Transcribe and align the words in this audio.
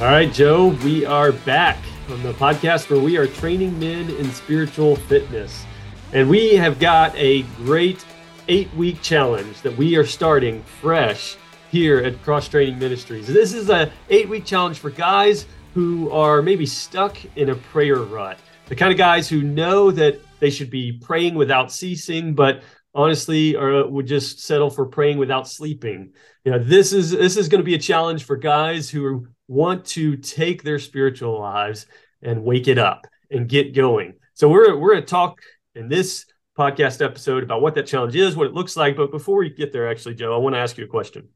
All 0.00 0.06
right, 0.06 0.32
Joe, 0.32 0.68
we 0.84 1.04
are 1.04 1.32
back 1.32 1.76
on 2.08 2.22
the 2.22 2.32
podcast 2.34 2.88
where 2.88 3.00
we 3.00 3.16
are 3.16 3.26
training 3.26 3.76
men 3.80 4.08
in 4.10 4.30
spiritual 4.30 4.94
fitness. 4.94 5.66
And 6.12 6.30
we 6.30 6.54
have 6.54 6.78
got 6.78 7.12
a 7.16 7.42
great 7.56 8.06
eight 8.46 8.72
week 8.74 9.02
challenge 9.02 9.60
that 9.62 9.76
we 9.76 9.96
are 9.96 10.06
starting 10.06 10.62
fresh 10.62 11.36
here 11.72 11.98
at 11.98 12.22
Cross 12.22 12.46
Training 12.46 12.78
Ministries. 12.78 13.26
This 13.26 13.52
is 13.52 13.70
a 13.70 13.90
eight 14.08 14.28
week 14.28 14.44
challenge 14.44 14.78
for 14.78 14.90
guys 14.90 15.46
who 15.74 16.12
are 16.12 16.42
maybe 16.42 16.64
stuck 16.64 17.18
in 17.34 17.50
a 17.50 17.56
prayer 17.56 17.96
rut. 17.96 18.38
The 18.66 18.76
kind 18.76 18.92
of 18.92 18.98
guys 18.98 19.28
who 19.28 19.42
know 19.42 19.90
that 19.90 20.20
they 20.38 20.50
should 20.50 20.70
be 20.70 20.92
praying 20.92 21.34
without 21.34 21.72
ceasing, 21.72 22.36
but 22.36 22.62
honestly 22.94 23.56
or 23.56 23.84
would 23.88 24.06
just 24.06 24.38
settle 24.38 24.70
for 24.70 24.86
praying 24.86 25.18
without 25.18 25.48
sleeping. 25.48 26.12
You 26.44 26.52
know, 26.52 26.60
this 26.60 26.92
is 26.92 27.10
this 27.10 27.36
is 27.36 27.48
going 27.48 27.62
to 27.62 27.66
be 27.66 27.74
a 27.74 27.78
challenge 27.78 28.22
for 28.22 28.36
guys 28.36 28.88
who 28.88 29.26
want 29.48 29.86
to 29.86 30.16
take 30.16 30.62
their 30.62 30.78
spiritual 30.78 31.40
lives 31.40 31.86
and 32.22 32.44
wake 32.44 32.68
it 32.68 32.78
up 32.78 33.06
and 33.30 33.48
get 33.48 33.74
going. 33.74 34.14
So 34.34 34.48
we're 34.48 34.76
we're 34.76 34.92
going 34.92 35.02
to 35.02 35.06
talk 35.06 35.40
in 35.74 35.88
this 35.88 36.26
podcast 36.56 37.04
episode 37.04 37.42
about 37.42 37.62
what 37.62 37.74
that 37.74 37.86
challenge 37.86 38.14
is, 38.14 38.36
what 38.36 38.46
it 38.46 38.54
looks 38.54 38.76
like. 38.76 38.96
But 38.96 39.10
before 39.10 39.38
we 39.38 39.50
get 39.50 39.72
there, 39.72 39.88
actually, 39.88 40.14
Joe, 40.14 40.34
I 40.34 40.38
want 40.38 40.54
to 40.54 40.60
ask 40.60 40.76
you 40.76 40.84
a 40.84 40.88
question. 40.88 41.28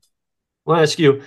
I 0.67 0.71
want 0.71 0.79
to 0.79 0.83
ask 0.83 0.99
you: 0.99 1.23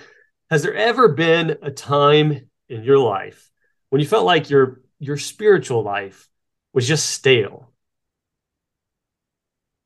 Has 0.50 0.62
there 0.62 0.74
ever 0.74 1.08
been 1.08 1.58
a 1.60 1.70
time 1.70 2.48
in 2.68 2.82
your 2.82 2.98
life 2.98 3.50
when 3.90 4.00
you 4.00 4.06
felt 4.06 4.24
like 4.24 4.48
your 4.48 4.80
your 4.98 5.16
spiritual 5.16 5.82
life 5.82 6.28
was 6.72 6.86
just 6.86 7.10
stale? 7.10 7.72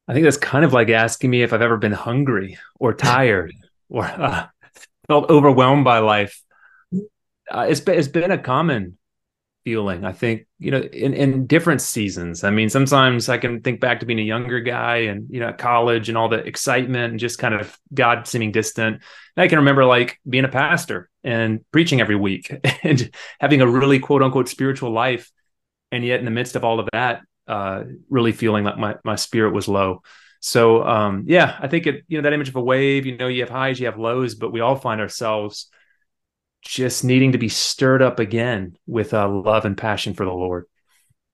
I 0.06 0.12
think 0.12 0.24
that's 0.24 0.36
kind 0.36 0.64
of 0.64 0.72
like 0.72 0.88
asking 0.88 1.30
me 1.30 1.42
if 1.42 1.52
I've 1.52 1.62
ever 1.62 1.76
been 1.76 1.92
hungry 1.92 2.58
or 2.80 2.92
tired 2.94 3.52
or 3.88 4.04
uh, 4.04 4.46
felt 5.06 5.30
overwhelmed 5.30 5.84
by 5.84 6.00
life 6.00 6.42
uh, 7.50 7.66
it's 7.68 7.80
been, 7.80 7.98
it's 7.98 8.08
been 8.08 8.30
a 8.30 8.38
common 8.38 8.98
feeling. 9.64 10.04
I 10.04 10.12
think 10.12 10.46
you 10.58 10.70
know 10.70 10.80
in 10.80 11.14
in 11.14 11.46
different 11.46 11.80
seasons. 11.82 12.44
I 12.44 12.50
mean, 12.50 12.68
sometimes 12.70 13.28
I 13.28 13.38
can 13.38 13.60
think 13.60 13.80
back 13.80 14.00
to 14.00 14.06
being 14.06 14.20
a 14.20 14.24
younger 14.24 14.60
guy 14.60 14.98
and 14.98 15.26
you 15.30 15.40
know 15.40 15.48
at 15.48 15.58
college 15.58 16.08
and 16.08 16.16
all 16.16 16.28
the 16.28 16.38
excitement 16.38 17.12
and 17.12 17.20
just 17.20 17.38
kind 17.38 17.54
of 17.54 17.76
God 17.92 18.26
seeming 18.26 18.52
distant. 18.52 19.02
And 19.36 19.44
I 19.44 19.48
can 19.48 19.58
remember 19.58 19.84
like 19.84 20.18
being 20.28 20.44
a 20.44 20.48
pastor 20.48 21.10
and 21.22 21.60
preaching 21.72 22.00
every 22.00 22.16
week 22.16 22.52
and 22.82 23.10
having 23.40 23.60
a 23.60 23.66
really 23.66 23.98
quote 23.98 24.22
unquote 24.22 24.48
spiritual 24.48 24.92
life, 24.92 25.30
and 25.92 26.04
yet 26.04 26.20
in 26.20 26.24
the 26.24 26.30
midst 26.30 26.56
of 26.56 26.64
all 26.64 26.80
of 26.80 26.88
that, 26.92 27.22
uh, 27.46 27.84
really 28.08 28.32
feeling 28.32 28.64
like 28.64 28.78
my 28.78 28.96
my 29.04 29.16
spirit 29.16 29.52
was 29.52 29.68
low. 29.68 30.02
So 30.40 30.82
um, 30.86 31.24
yeah, 31.26 31.58
I 31.60 31.68
think 31.68 31.86
it 31.86 32.04
you 32.08 32.18
know 32.18 32.22
that 32.22 32.32
image 32.32 32.48
of 32.48 32.56
a 32.56 32.62
wave. 32.62 33.04
You 33.04 33.18
know, 33.18 33.28
you 33.28 33.42
have 33.42 33.50
highs, 33.50 33.78
you 33.78 33.86
have 33.86 33.98
lows, 33.98 34.34
but 34.34 34.52
we 34.52 34.60
all 34.60 34.76
find 34.76 35.00
ourselves 35.00 35.70
just 36.62 37.04
needing 37.04 37.32
to 37.32 37.38
be 37.38 37.48
stirred 37.48 38.02
up 38.02 38.18
again 38.18 38.76
with 38.86 39.14
uh, 39.14 39.28
love 39.28 39.64
and 39.64 39.76
passion 39.76 40.14
for 40.14 40.24
the 40.24 40.32
Lord. 40.32 40.66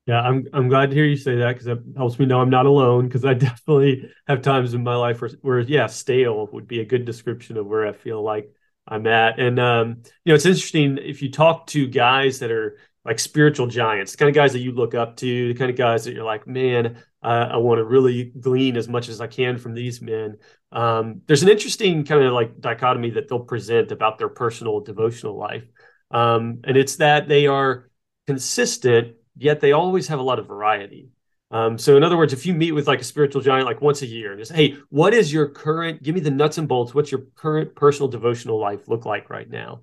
Yeah, 0.06 0.20
I'm 0.20 0.46
I'm 0.52 0.69
glad 0.69 0.91
to 0.91 0.96
hear 0.96 1.05
you 1.05 1.16
say 1.16 1.36
that 1.36 1.55
because 1.55 1.66
it 1.66 1.78
helps 1.96 2.19
me 2.19 2.27
know 2.27 2.41
I'm 2.41 2.50
not 2.50 2.66
alone. 2.66 3.06
Because 3.06 3.24
I 3.24 3.34
definitely 3.34 4.08
have 4.28 4.42
times 4.42 4.72
in 4.72 4.84
my 4.84 4.94
life 4.94 5.20
where, 5.20 5.30
where, 5.42 5.60
yeah, 5.60 5.86
stale 5.88 6.48
would 6.52 6.69
be 6.69 6.80
a 6.80 6.84
good 6.84 7.04
description 7.04 7.56
of 7.56 7.66
where 7.66 7.86
I 7.86 7.92
feel 7.92 8.22
like 8.22 8.48
I'm 8.86 9.06
at. 9.06 9.41
And 9.41 9.58
um, 9.58 10.02
you 10.24 10.30
know, 10.30 10.34
it's 10.34 10.47
interesting 10.47 10.98
if 10.98 11.22
you 11.22 11.30
talk 11.30 11.66
to 11.69 11.88
guys 11.88 12.38
that 12.38 12.52
are 12.52 12.78
like 13.06 13.20
spiritual 13.20 13.68
giants, 13.68 14.12
the 14.12 14.18
kind 14.18 14.28
of 14.28 14.34
guys 14.34 14.52
that 14.52 14.58
you 14.58 14.72
look 14.72 14.94
up 14.94 15.16
to, 15.16 15.52
the 15.52 15.58
kind 15.58 15.70
of 15.70 15.76
guys 15.76 16.04
that 16.04 16.12
you're 16.12 16.24
like, 16.24 16.46
man, 16.46 17.00
uh, 17.22 17.48
I 17.52 17.56
want 17.58 17.78
to 17.78 17.84
really 17.84 18.24
glean 18.24 18.76
as 18.76 18.88
much 18.88 19.08
as 19.08 19.20
I 19.20 19.28
can 19.28 19.58
from 19.58 19.74
these 19.74 20.02
men. 20.02 20.38
Um, 20.72 21.22
there's 21.26 21.44
an 21.44 21.48
interesting 21.48 22.04
kind 22.04 22.24
of 22.24 22.32
like 22.32 22.60
dichotomy 22.60 23.10
that 23.10 23.28
they'll 23.28 23.38
present 23.38 23.92
about 23.92 24.18
their 24.18 24.28
personal 24.28 24.80
devotional 24.80 25.36
life. 25.36 25.64
Um, 26.10 26.62
and 26.64 26.76
it's 26.76 26.96
that 26.96 27.28
they 27.28 27.47
are 27.47 27.88
consistent, 28.26 29.14
yet 29.36 29.60
they 29.60 29.70
always 29.70 30.08
have 30.08 30.19
a 30.19 30.22
lot 30.22 30.41
of 30.41 30.48
variety. 30.48 31.10
Um, 31.52 31.78
so, 31.78 31.97
in 31.97 32.02
other 32.02 32.16
words, 32.16 32.32
if 32.32 32.44
you 32.44 32.54
meet 32.54 32.72
with 32.72 32.88
like 32.88 33.00
a 33.00 33.04
spiritual 33.04 33.41
giant 33.41 33.66
like 33.66 33.81
once 33.81 34.02
a 34.02 34.06
year 34.06 34.32
and 34.32 34.41
just, 34.41 34.50
hey, 34.50 34.76
what 34.88 35.14
is 35.14 35.32
your 35.32 35.48
current, 35.48 36.02
give 36.02 36.16
me 36.16 36.20
the 36.20 36.31
nuts 36.31 36.58
and 36.58 36.66
bolts, 36.66 36.92
what's 36.92 37.12
your 37.12 37.22
current 37.36 37.76
personal 37.76 38.08
devotional 38.08 38.58
life 38.58 38.88
look 38.88 39.06
like 39.06 39.31
right 39.31 39.48
now? 39.48 39.82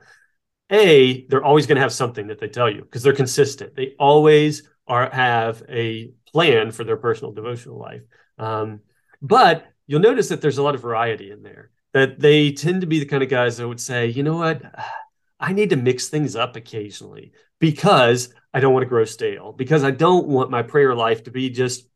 A, 0.69 1.25
they're 1.28 1.44
always 1.44 1.68
going 1.68 1.75
to 1.75 1.81
have 1.81 1.94
something 1.94 2.28
that 2.28 2.40
they 2.40 2.47
tell 2.47 2.69
you 2.69 2.81
because 2.81 3.03
they're 3.03 3.13
consistent. 3.13 3.75
They 3.75 3.96
always 4.00 4.69
are 4.88 5.09
have 5.09 5.63
a 5.69 6.12
plan 6.31 6.72
for 6.72 6.84
their 6.84 6.97
personal 6.97 7.31
devotional 7.31 7.78
life. 7.78 8.01
Um, 8.38 8.81
but 9.22 9.66
you'll 9.88 10.00
notice 10.00 10.29
that 10.29 10.41
there's 10.41 10.57
a 10.57 10.63
lot 10.63 10.75
of 10.75 10.81
variety 10.81 11.31
in 11.31 11.44
there. 11.44 11.72
That 11.94 12.19
they 12.19 12.51
tend 12.51 12.81
to 12.81 12.88
be 12.88 13.00
the 13.00 13.06
kind 13.06 13.22
of 13.22 13.29
guys 13.29 13.57
that 13.57 13.68
would 13.68 13.79
say, 13.79 14.07
you 14.07 14.24
know 14.24 14.38
what, 14.38 14.63
I 15.40 15.53
need 15.53 15.69
to 15.69 15.75
mix 15.75 16.07
things 16.07 16.35
up 16.35 16.56
occasionally 16.56 17.34
because 17.59 18.34
I 18.53 18.59
don't 18.59 18.74
want 18.74 18.84
to 18.84 18.90
grow 18.90 19.06
stale, 19.06 19.51
because 19.51 19.84
I 19.84 19.91
don't 19.91 20.28
want 20.28 20.50
my 20.50 20.63
prayer 20.63 20.95
life 20.95 21.24
to 21.25 21.31
be 21.31 21.50
just 21.50 21.88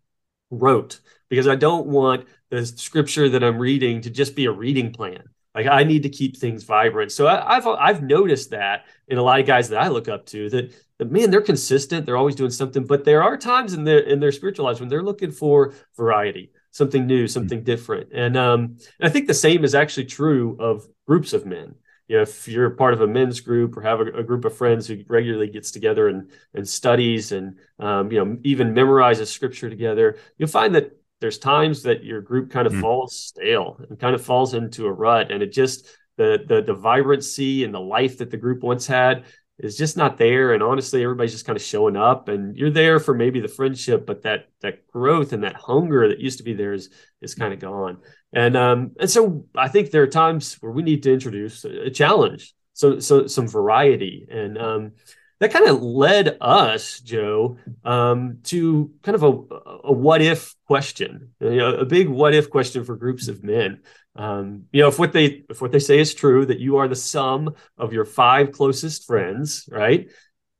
rote, 0.51 0.99
because 1.29 1.47
I 1.47 1.55
don't 1.55 1.87
want 1.87 2.27
the 2.49 2.65
scripture 2.65 3.29
that 3.29 3.43
I'm 3.43 3.57
reading 3.57 4.01
to 4.01 4.09
just 4.09 4.35
be 4.35 4.45
a 4.45 4.51
reading 4.51 4.93
plan. 4.93 5.23
Like 5.57 5.65
I 5.65 5.83
need 5.83 6.03
to 6.03 6.09
keep 6.09 6.37
things 6.37 6.63
vibrant. 6.63 7.11
So 7.11 7.25
I, 7.25 7.55
have 7.55 7.65
I've 7.65 8.03
noticed 8.03 8.51
that 8.51 8.85
in 9.07 9.17
a 9.17 9.23
lot 9.23 9.39
of 9.39 9.47
guys 9.47 9.69
that 9.69 9.81
I 9.81 9.87
look 9.87 10.07
up 10.07 10.27
to 10.27 10.51
that, 10.51 10.71
that 10.99 11.11
man 11.11 11.31
they're 11.31 11.41
consistent. 11.41 12.05
They're 12.05 12.15
always 12.15 12.35
doing 12.35 12.51
something, 12.51 12.85
but 12.85 13.03
there 13.03 13.23
are 13.23 13.35
times 13.35 13.73
in 13.73 13.83
their 13.83 13.97
in 13.97 14.19
their 14.19 14.31
spiritual 14.31 14.65
lives 14.65 14.79
when 14.79 14.87
they're 14.87 15.01
looking 15.01 15.31
for 15.31 15.73
variety, 15.95 16.51
something 16.69 17.07
new, 17.07 17.27
something 17.27 17.63
different. 17.63 18.09
And 18.13 18.37
um, 18.37 18.77
and 18.99 19.09
I 19.09 19.09
think 19.09 19.25
the 19.25 19.33
same 19.33 19.63
is 19.63 19.73
actually 19.73 20.05
true 20.05 20.57
of 20.59 20.87
groups 21.07 21.33
of 21.33 21.47
men. 21.47 21.73
You 22.07 22.17
know, 22.17 22.21
if 22.21 22.47
you're 22.47 22.69
part 22.69 22.93
of 22.93 23.01
a 23.01 23.07
men's 23.07 23.39
group 23.39 23.75
or 23.75 23.81
have 23.81 23.99
a, 23.99 24.05
a 24.11 24.23
group 24.23 24.45
of 24.45 24.55
friends 24.55 24.85
who 24.85 25.03
regularly 25.07 25.49
gets 25.49 25.71
together 25.71 26.07
and 26.07 26.29
and 26.53 26.69
studies 26.69 27.31
and 27.31 27.57
um, 27.79 28.11
you 28.11 28.23
know 28.23 28.37
even 28.43 28.75
memorizes 28.75 29.25
scripture 29.25 29.71
together, 29.71 30.19
you'll 30.37 30.49
find 30.49 30.75
that 30.75 30.91
there's 31.19 31.37
times 31.37 31.83
that 31.83 32.03
your 32.03 32.21
group 32.21 32.51
kind 32.51 32.67
of 32.67 32.73
mm. 32.73 32.81
falls 32.81 33.15
stale 33.15 33.79
and 33.89 33.99
kind 33.99 34.15
of 34.15 34.23
falls 34.23 34.53
into 34.53 34.85
a 34.85 34.91
rut 34.91 35.31
and 35.31 35.41
it 35.41 35.51
just 35.51 35.85
the 36.17 36.43
the 36.47 36.61
the 36.61 36.73
vibrancy 36.73 37.63
and 37.63 37.73
the 37.73 37.79
life 37.79 38.17
that 38.17 38.31
the 38.31 38.37
group 38.37 38.63
once 38.63 38.87
had 38.87 39.25
is 39.59 39.75
just 39.75 39.97
not 39.97 40.17
there 40.17 40.53
and 40.53 40.61
honestly 40.61 41.03
everybody's 41.03 41.31
just 41.31 41.45
kind 41.45 41.57
of 41.57 41.63
showing 41.63 41.95
up 41.95 42.27
and 42.27 42.55
you're 42.55 42.69
there 42.69 42.99
for 42.99 43.13
maybe 43.13 43.39
the 43.39 43.47
friendship 43.47 44.05
but 44.05 44.21
that 44.21 44.47
that 44.61 44.85
growth 44.87 45.33
and 45.33 45.43
that 45.43 45.55
hunger 45.55 46.07
that 46.07 46.19
used 46.19 46.37
to 46.37 46.43
be 46.43 46.53
there 46.53 46.73
is 46.73 46.89
is 47.21 47.33
kind 47.33 47.53
of 47.53 47.59
gone 47.59 47.97
and 48.33 48.55
um 48.55 48.91
and 48.99 49.09
so 49.09 49.45
i 49.55 49.67
think 49.67 49.89
there 49.89 50.03
are 50.03 50.07
times 50.07 50.55
where 50.55 50.71
we 50.71 50.83
need 50.83 51.01
to 51.03 51.11
introduce 51.11 51.65
a, 51.65 51.87
a 51.87 51.89
challenge 51.89 52.53
so 52.73 52.99
so 52.99 53.25
some 53.25 53.47
variety 53.47 54.27
and 54.29 54.57
um 54.57 54.91
that 55.39 55.53
kind 55.53 55.67
of 55.67 55.81
led 55.81 56.37
us, 56.41 56.99
Joe, 56.99 57.57
um, 57.83 58.39
to 58.45 58.91
kind 59.03 59.15
of 59.15 59.23
a, 59.23 59.55
a 59.85 59.93
what 59.93 60.21
if 60.21 60.55
question, 60.65 61.31
you 61.39 61.57
know, 61.57 61.75
a 61.75 61.85
big 61.85 62.09
what 62.09 62.33
if 62.33 62.49
question 62.49 62.83
for 62.83 62.95
groups 62.95 63.27
of 63.27 63.43
men. 63.43 63.81
Um, 64.15 64.63
you 64.71 64.81
know, 64.81 64.87
if 64.87 64.97
what 64.97 65.13
they 65.13 65.43
if 65.49 65.61
what 65.61 65.71
they 65.71 65.79
say 65.79 65.99
is 65.99 66.13
true, 66.13 66.45
that 66.45 66.59
you 66.59 66.77
are 66.77 66.87
the 66.87 66.95
sum 66.95 67.53
of 67.77 67.93
your 67.93 68.05
five 68.05 68.51
closest 68.51 69.05
friends, 69.05 69.69
right? 69.71 70.09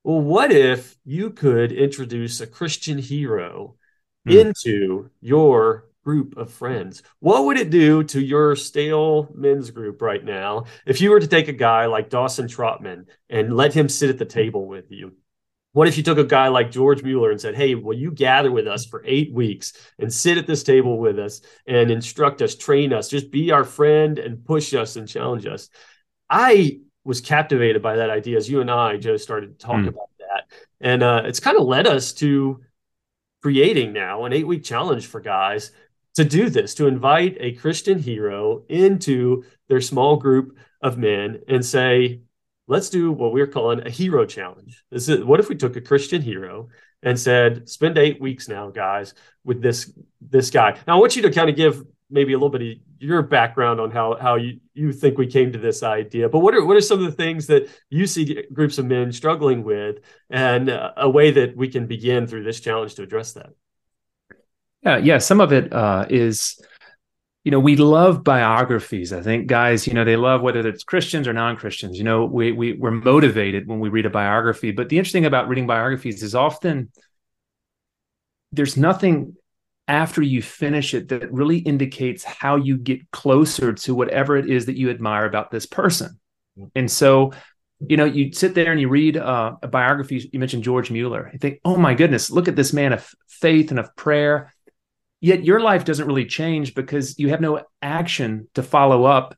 Well, 0.03 0.21
what 0.21 0.51
if 0.51 0.95
you 1.03 1.31
could 1.31 1.71
introduce 1.71 2.39
a 2.39 2.47
Christian 2.47 2.99
hero 2.99 3.75
mm. 4.27 4.39
into 4.39 5.09
your 5.21 5.86
group 6.07 6.37
of 6.37 6.49
friends. 6.49 7.03
What 7.19 7.43
would 7.43 7.57
it 7.57 7.69
do 7.69 8.01
to 8.01 8.21
your 8.21 8.55
stale 8.55 9.27
men's 9.35 9.71
group 9.71 10.01
right 10.01 10.23
now 10.23 10.63
if 10.85 11.01
you 11.01 11.09
were 11.09 11.19
to 11.19 11.27
take 11.27 11.49
a 11.49 11.63
guy 11.67 11.85
like 11.87 12.09
Dawson 12.09 12.47
Trotman 12.47 13.07
and 13.29 13.57
let 13.57 13.73
him 13.73 13.89
sit 13.89 14.09
at 14.09 14.17
the 14.17 14.23
table 14.23 14.65
with 14.65 14.89
you? 14.89 15.17
What 15.73 15.89
if 15.89 15.97
you 15.97 16.03
took 16.03 16.17
a 16.17 16.23
guy 16.23 16.47
like 16.47 16.71
George 16.71 17.03
Mueller 17.03 17.29
and 17.29 17.41
said, 17.41 17.55
Hey, 17.55 17.75
will 17.75 17.93
you 17.93 18.11
gather 18.11 18.49
with 18.53 18.69
us 18.69 18.85
for 18.85 19.03
eight 19.05 19.33
weeks 19.33 19.73
and 19.99 20.11
sit 20.11 20.37
at 20.37 20.47
this 20.47 20.63
table 20.63 20.97
with 20.97 21.19
us 21.19 21.41
and 21.65 21.91
instruct 21.91 22.41
us, 22.41 22.55
train 22.55 22.93
us, 22.93 23.09
just 23.09 23.29
be 23.29 23.51
our 23.51 23.65
friend 23.65 24.17
and 24.17 24.45
push 24.45 24.73
us 24.73 24.95
and 24.95 25.09
challenge 25.09 25.45
us? 25.45 25.67
I 26.29 26.79
was 27.03 27.19
captivated 27.19 27.81
by 27.81 27.97
that 27.97 28.11
idea 28.11 28.37
as 28.37 28.49
you 28.49 28.61
and 28.61 28.71
I, 28.71 28.95
Joe, 28.95 29.17
started 29.17 29.59
to 29.59 29.65
talk 29.65 29.81
mm. 29.81 29.89
about 29.89 30.09
that. 30.19 30.45
And 30.79 31.03
uh, 31.03 31.23
it's 31.25 31.41
kind 31.41 31.57
of 31.57 31.65
led 31.65 31.85
us 31.85 32.13
to 32.13 32.61
creating 33.41 33.93
now 33.93 34.25
an 34.25 34.33
eight 34.33 34.47
week 34.47 34.63
challenge 34.63 35.05
for 35.05 35.19
guys 35.19 35.71
to 36.17 36.25
do 36.25 36.49
this, 36.49 36.73
to 36.73 36.87
invite 36.87 37.37
a 37.39 37.51
Christian 37.53 37.99
hero 37.99 38.63
into 38.69 39.43
their 39.69 39.79
small 39.81 40.15
group 40.15 40.57
of 40.81 40.97
men 40.97 41.41
and 41.47 41.63
say, 41.63 42.21
let's 42.67 42.89
do 42.89 43.11
what 43.11 43.33
we're 43.33 43.45
calling 43.45 43.85
a 43.85 43.91
hero 43.91 44.25
challenge. 44.25 44.83
This 44.89 45.09
is 45.09 45.23
what 45.23 45.39
if 45.39 45.47
we 45.47 45.55
took 45.55 45.75
a 45.75 45.81
Christian 45.81 46.23
hero 46.23 46.69
and 47.03 47.19
said, 47.19 47.69
spend 47.69 47.99
eight 47.99 48.19
weeks 48.19 48.49
now, 48.49 48.71
guys, 48.71 49.13
with 49.43 49.61
this 49.61 49.93
this 50.19 50.49
guy. 50.49 50.79
Now 50.87 50.97
I 50.97 50.99
want 50.99 51.15
you 51.15 51.21
to 51.21 51.31
kind 51.31 51.51
of 51.51 51.55
give 51.55 51.83
maybe 52.09 52.33
a 52.33 52.37
little 52.37 52.49
bit 52.49 52.63
of 52.63 52.77
your 52.97 53.21
background 53.21 53.79
on 53.79 53.91
how 53.91 54.17
how 54.19 54.37
you, 54.37 54.59
you 54.73 54.91
think 54.93 55.19
we 55.19 55.27
came 55.27 55.51
to 55.51 55.59
this 55.59 55.83
idea. 55.83 56.29
But 56.29 56.39
what 56.39 56.55
are 56.55 56.65
what 56.65 56.77
are 56.77 56.81
some 56.81 56.97
of 56.97 57.05
the 57.05 57.11
things 57.23 57.45
that 57.45 57.69
you 57.91 58.07
see 58.07 58.43
groups 58.51 58.79
of 58.79 58.87
men 58.87 59.11
struggling 59.11 59.61
with 59.63 59.99
and 60.31 60.71
uh, 60.71 60.93
a 60.97 61.07
way 61.07 61.29
that 61.29 61.55
we 61.55 61.67
can 61.67 61.85
begin 61.85 62.25
through 62.25 62.43
this 62.43 62.59
challenge 62.59 62.95
to 62.95 63.03
address 63.03 63.33
that? 63.33 63.51
Yeah, 64.87 64.97
yeah. 64.99 65.17
Some 65.17 65.41
of 65.41 65.51
it 65.51 65.73
uh, 65.73 66.05
is, 66.09 66.61
you 67.43 67.51
know, 67.51 67.59
we 67.59 67.75
love 67.75 68.23
biographies. 68.23 69.11
I 69.11 69.21
think 69.21 69.47
guys, 69.47 69.85
you 69.85 69.93
know, 69.93 70.05
they 70.05 70.15
love 70.15 70.41
whether 70.41 70.65
it's 70.65 70.85
Christians 70.85 71.27
or 71.27 71.33
non-Christians. 71.33 71.97
You 71.97 72.05
know, 72.05 72.23
we 72.23 72.53
we 72.53 72.73
we're 72.73 72.91
motivated 72.91 73.67
when 73.67 73.81
we 73.81 73.89
read 73.89 74.05
a 74.05 74.09
biography. 74.09 74.71
But 74.71 74.87
the 74.87 74.97
interesting 74.97 75.25
about 75.25 75.49
reading 75.49 75.67
biographies 75.67 76.23
is 76.23 76.35
often 76.35 76.89
there's 78.53 78.77
nothing 78.77 79.35
after 79.89 80.21
you 80.21 80.41
finish 80.41 80.93
it 80.93 81.09
that 81.09 81.33
really 81.33 81.57
indicates 81.57 82.23
how 82.23 82.55
you 82.55 82.77
get 82.77 83.11
closer 83.11 83.73
to 83.73 83.93
whatever 83.93 84.37
it 84.37 84.49
is 84.49 84.67
that 84.67 84.77
you 84.77 84.89
admire 84.89 85.25
about 85.25 85.51
this 85.51 85.65
person. 85.65 86.17
And 86.75 86.89
so, 86.89 87.33
you 87.89 87.97
know, 87.97 88.05
you 88.05 88.31
sit 88.31 88.55
there 88.55 88.71
and 88.71 88.79
you 88.79 88.87
read 88.87 89.17
uh, 89.17 89.55
a 89.61 89.67
biography. 89.67 90.29
You 90.31 90.39
mentioned 90.39 90.63
George 90.63 90.91
Mueller. 90.91 91.29
You 91.33 91.39
think, 91.39 91.59
oh 91.65 91.75
my 91.75 91.93
goodness, 91.93 92.31
look 92.31 92.47
at 92.47 92.55
this 92.55 92.71
man 92.71 92.93
of 92.93 93.13
faith 93.27 93.69
and 93.69 93.79
of 93.79 93.93
prayer. 93.97 94.53
Yet 95.19 95.43
your 95.43 95.59
life 95.59 95.83
doesn't 95.83 96.05
really 96.05 96.25
change 96.25 96.75
because 96.75 97.17
you 97.17 97.29
have 97.29 97.41
no 97.41 97.61
action 97.81 98.47
to 98.53 98.63
follow 98.63 99.05
up 99.05 99.35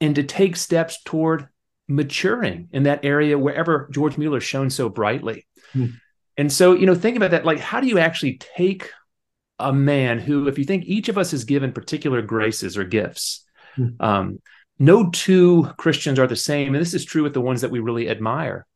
and 0.00 0.14
to 0.14 0.22
take 0.22 0.56
steps 0.56 1.02
toward 1.04 1.48
maturing 1.88 2.68
in 2.72 2.84
that 2.84 3.04
area 3.04 3.36
wherever 3.38 3.88
George 3.92 4.16
Mueller 4.16 4.40
shone 4.40 4.70
so 4.70 4.88
brightly. 4.88 5.46
Hmm. 5.72 5.86
And 6.36 6.52
so, 6.52 6.74
you 6.74 6.86
know, 6.86 6.94
think 6.94 7.16
about 7.16 7.32
that. 7.32 7.44
Like, 7.44 7.58
how 7.58 7.80
do 7.80 7.88
you 7.88 7.98
actually 7.98 8.38
take 8.38 8.90
a 9.58 9.72
man 9.72 10.18
who, 10.18 10.48
if 10.48 10.58
you 10.58 10.64
think 10.64 10.84
each 10.84 11.08
of 11.08 11.18
us 11.18 11.32
is 11.32 11.44
given 11.44 11.72
particular 11.72 12.22
graces 12.22 12.78
or 12.78 12.84
gifts, 12.84 13.44
hmm. 13.74 13.88
um, 13.98 14.38
no 14.78 15.10
two 15.10 15.68
Christians 15.76 16.18
are 16.18 16.26
the 16.26 16.36
same. 16.36 16.74
And 16.74 16.80
this 16.80 16.94
is 16.94 17.04
true 17.04 17.24
with 17.24 17.34
the 17.34 17.40
ones 17.40 17.60
that 17.60 17.70
we 17.70 17.80
really 17.80 18.08
admire. 18.08 18.66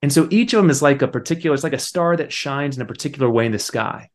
And 0.00 0.12
so 0.12 0.26
each 0.30 0.54
of 0.54 0.62
them 0.62 0.70
is 0.70 0.80
like 0.80 1.02
a 1.02 1.08
particular, 1.08 1.54
it's 1.54 1.64
like 1.64 1.74
a 1.74 1.78
star 1.78 2.16
that 2.16 2.32
shines 2.32 2.76
in 2.76 2.82
a 2.82 2.86
particular 2.86 3.28
way 3.28 3.46
in 3.46 3.52
the 3.52 3.58
sky. 3.58 4.08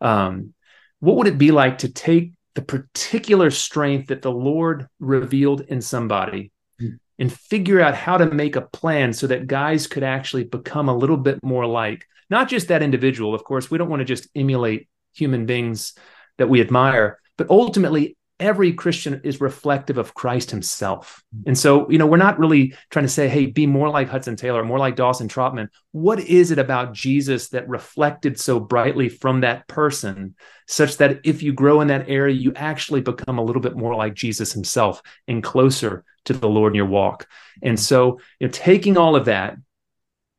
Um, 0.00 0.54
what 1.00 1.16
would 1.16 1.26
it 1.26 1.38
be 1.38 1.50
like 1.50 1.78
to 1.78 1.92
take 1.92 2.32
the 2.54 2.62
particular 2.62 3.50
strength 3.50 4.08
that 4.08 4.22
the 4.22 4.32
Lord 4.32 4.88
revealed 4.98 5.60
in 5.62 5.82
somebody 5.82 6.52
mm. 6.80 6.98
and 7.18 7.32
figure 7.32 7.80
out 7.80 7.94
how 7.94 8.16
to 8.16 8.26
make 8.26 8.56
a 8.56 8.62
plan 8.62 9.12
so 9.12 9.26
that 9.26 9.46
guys 9.46 9.86
could 9.86 10.02
actually 10.02 10.44
become 10.44 10.88
a 10.88 10.96
little 10.96 11.18
bit 11.18 11.38
more 11.42 11.66
like 11.66 12.06
not 12.30 12.48
just 12.48 12.68
that 12.68 12.82
individual. 12.82 13.34
Of 13.34 13.44
course, 13.44 13.70
we 13.70 13.78
don't 13.78 13.90
want 13.90 14.00
to 14.00 14.06
just 14.06 14.28
emulate 14.34 14.88
human 15.14 15.46
beings 15.46 15.94
that 16.38 16.48
we 16.48 16.60
admire, 16.60 17.20
but 17.36 17.50
ultimately 17.50 18.16
every 18.38 18.72
Christian 18.72 19.20
is 19.24 19.40
reflective 19.40 19.98
of 19.98 20.14
Christ 20.14 20.50
himself. 20.50 21.22
Mm-hmm. 21.34 21.48
And 21.48 21.58
so, 21.58 21.88
you 21.90 21.98
know, 21.98 22.06
we're 22.06 22.18
not 22.18 22.38
really 22.38 22.74
trying 22.90 23.04
to 23.04 23.10
say, 23.10 23.28
hey, 23.28 23.46
be 23.46 23.66
more 23.66 23.88
like 23.88 24.08
Hudson 24.08 24.36
Taylor, 24.36 24.64
more 24.64 24.78
like 24.78 24.96
Dawson 24.96 25.28
Trotman. 25.28 25.70
What 25.92 26.20
is 26.20 26.50
it 26.50 26.58
about 26.58 26.92
Jesus 26.92 27.48
that 27.48 27.68
reflected 27.68 28.38
so 28.38 28.60
brightly 28.60 29.08
from 29.08 29.40
that 29.40 29.66
person, 29.68 30.34
such 30.66 30.98
that 30.98 31.20
if 31.24 31.42
you 31.42 31.52
grow 31.52 31.80
in 31.80 31.88
that 31.88 32.08
area, 32.08 32.34
you 32.34 32.52
actually 32.54 33.00
become 33.00 33.38
a 33.38 33.44
little 33.44 33.62
bit 33.62 33.76
more 33.76 33.94
like 33.94 34.14
Jesus 34.14 34.52
himself 34.52 35.00
and 35.26 35.42
closer 35.42 36.04
to 36.26 36.32
the 36.34 36.48
Lord 36.48 36.72
in 36.72 36.76
your 36.76 36.86
walk? 36.86 37.26
And 37.62 37.80
so, 37.80 38.20
you 38.38 38.46
know, 38.46 38.52
taking 38.52 38.98
all 38.98 39.16
of 39.16 39.26
that, 39.26 39.56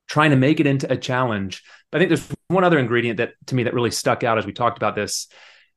trying 0.07 0.31
to 0.31 0.38
make 0.38 0.59
it 0.59 0.67
into 0.67 0.91
a 0.91 0.97
challenge. 0.97 1.63
But 1.91 1.97
I 1.97 1.99
think 2.01 2.09
there's 2.09 2.38
one 2.49 2.63
other 2.63 2.79
ingredient 2.79 3.17
that 3.17 3.33
to 3.47 3.55
me 3.55 3.63
that 3.63 3.73
really 3.73 3.91
stuck 3.91 4.23
out 4.23 4.38
as 4.38 4.45
we 4.45 4.53
talked 4.53 4.77
about 4.77 4.95
this 4.95 5.27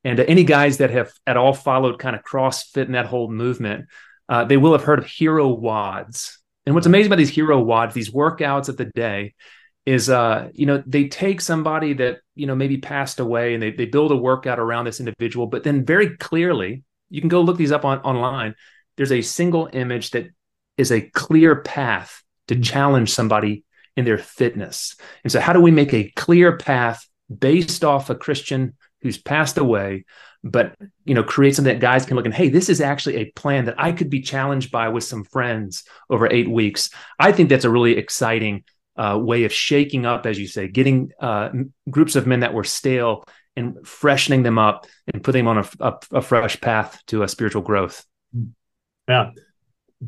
and 0.05 0.19
uh, 0.21 0.25
any 0.27 0.45
guys 0.45 0.79
that 0.79 0.91
have 0.91 1.13
at 1.27 1.37
all 1.37 1.53
followed 1.53 1.99
kind 1.99 2.17
of 2.17 2.23
CrossFit 2.23 2.87
and 2.87 2.95
that 2.95 3.07
whole 3.07 3.31
movement, 3.31 3.87
uh, 4.29 4.45
they 4.45 4.57
will 4.57 4.73
have 4.73 4.85
heard 4.85 4.99
of 4.99 5.07
hero 5.07 5.55
WODs. 5.55 6.37
And 6.67 6.75
what's 6.75 6.87
amazing 6.87 7.09
about 7.09 7.17
these 7.17 7.31
hero 7.31 7.63
WODs, 7.65 7.93
these 7.93 8.11
workouts 8.11 8.69
of 8.69 8.77
the 8.77 8.85
day, 8.85 9.35
is 9.87 10.11
uh, 10.11 10.49
you 10.53 10.67
know, 10.67 10.83
they 10.87 11.09
take 11.09 11.41
somebody 11.41 11.95
that, 11.95 12.21
you 12.35 12.47
know, 12.47 12.55
maybe 12.55 12.77
passed 12.77 13.19
away 13.19 13.55
and 13.55 13.63
they, 13.63 13.71
they 13.71 13.87
build 13.87 14.13
a 14.13 14.17
workout 14.17 14.59
around 14.59 14.85
this 14.85 15.01
individual, 15.01 15.47
but 15.47 15.65
then 15.65 15.85
very 15.85 16.17
clearly, 16.17 16.85
you 17.09 17.21
can 17.21 17.29
go 17.29 17.41
look 17.41 17.57
these 17.57 17.73
up 17.73 17.85
on 17.85 17.99
online. 18.01 18.55
There's 18.97 19.13
a 19.13 19.23
single 19.23 19.69
image 19.73 20.11
that 20.11 20.29
is 20.77 20.93
a 20.93 21.01
clear 21.01 21.57
path 21.57 22.23
to 22.49 22.61
challenge 22.61 23.11
somebody 23.11 23.65
in 23.97 24.05
their 24.05 24.19
fitness. 24.19 24.97
And 25.25 25.33
so, 25.33 25.41
how 25.41 25.53
do 25.53 25.61
we 25.61 25.71
make 25.71 25.93
a 25.93 26.13
clear 26.15 26.57
path 26.57 27.07
based 27.37 27.85
off 27.85 28.11
a 28.11 28.15
Christian 28.15 28.77
who's 29.03 29.19
passed 29.19 29.59
away, 29.59 30.05
but 30.43 30.75
you 31.05 31.15
know, 31.15 31.23
create 31.23 31.57
something 31.57 31.73
that 31.73 31.81
guys 31.81 32.07
can 32.07 32.17
look 32.17 32.27
and 32.27 32.35
hey, 32.35 32.49
this 32.49 32.69
is 32.69 32.81
actually 32.81 33.17
a 33.17 33.31
plan 33.33 33.67
that 33.67 33.75
I 33.79 33.93
could 33.93 34.11
be 34.11 34.21
challenged 34.21 34.71
by 34.71 34.89
with 34.89 35.05
some 35.05 35.25
friends 35.25 35.85
over 36.09 36.31
eight 36.31 36.51
weeks. 36.51 36.91
I 37.19 37.33
think 37.33 37.49
that's 37.49 37.65
a 37.65 37.71
really 37.71 37.97
exciting 37.97 38.65
uh, 38.97 39.19
way 39.19 39.45
of 39.45 39.53
shaking 39.53 40.07
up, 40.07 40.27
as 40.27 40.39
you 40.39 40.47
say, 40.47 40.69
getting 40.69 41.11
uh, 41.21 41.51
groups 41.89 42.17
of 42.17 42.27
men 42.27 42.41
that 42.41 42.55
were 42.55 42.65
stale 42.65 43.25
and 43.57 43.87
freshening 43.87 44.43
them 44.43 44.59
up 44.59 44.87
and 45.13 45.23
putting 45.23 45.45
them 45.45 45.57
on 45.57 45.65
a, 45.65 45.69
a, 45.81 46.19
a 46.19 46.23
fresh 46.23 46.61
path 46.61 47.01
to 47.07 47.23
a 47.23 47.29
spiritual 47.29 47.63
growth. 47.63 48.05
Yeah. 49.09 49.31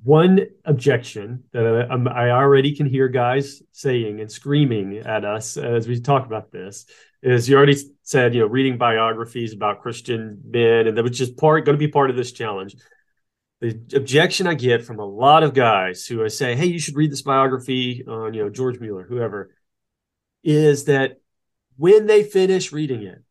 One 0.05 0.47
objection 0.65 1.45
that 1.53 1.67
I, 1.67 2.27
I 2.27 2.31
already 2.31 2.75
can 2.75 2.87
hear 2.87 3.09
guys 3.09 3.63
saying 3.73 4.21
and 4.21 4.33
screaming 4.33 4.97
at 4.97 5.25
us 5.27 5.59
as 5.59 5.87
we 5.87 6.01
talk 6.01 6.25
about 6.25 6.51
this 6.51 6.87
is 7.23 7.47
you 7.47 7.57
already 7.57 7.77
said, 8.03 8.35
you 8.35 8.41
know, 8.41 8.47
reading 8.47 8.79
biographies 8.79 9.53
about 9.53 9.83
Christian 9.83 10.41
men, 10.45 10.87
and 10.87 10.97
that 10.97 11.03
was 11.03 11.17
just 11.17 11.37
part 11.37 11.67
going 11.67 11.79
to 11.79 11.87
be 11.87 11.93
part 11.93 12.09
of 12.09 12.17
this 12.17 12.33
challenge. 12.33 12.75
The 13.61 13.79
objection 13.95 14.47
I 14.47 14.55
get 14.55 14.85
from 14.85 14.99
a 14.99 15.05
lot 15.05 15.43
of 15.43 15.55
guys 15.55 16.07
who 16.07 16.25
I 16.25 16.29
say, 16.29 16.57
"Hey, 16.57 16.67
you 16.67 16.81
should 16.81 16.97
read 16.97 17.13
this 17.13 17.23
biography 17.23 18.03
on, 18.09 18.35
you 18.35 18.43
know, 18.43 18.51
George 18.51 18.81
Mueller, 18.81 19.05
whoever," 19.05 19.55
is 20.43 20.87
that 20.87 21.21
when 21.77 22.07
they 22.07 22.23
finish 22.25 22.73
reading 22.73 23.03
it, 23.03 23.23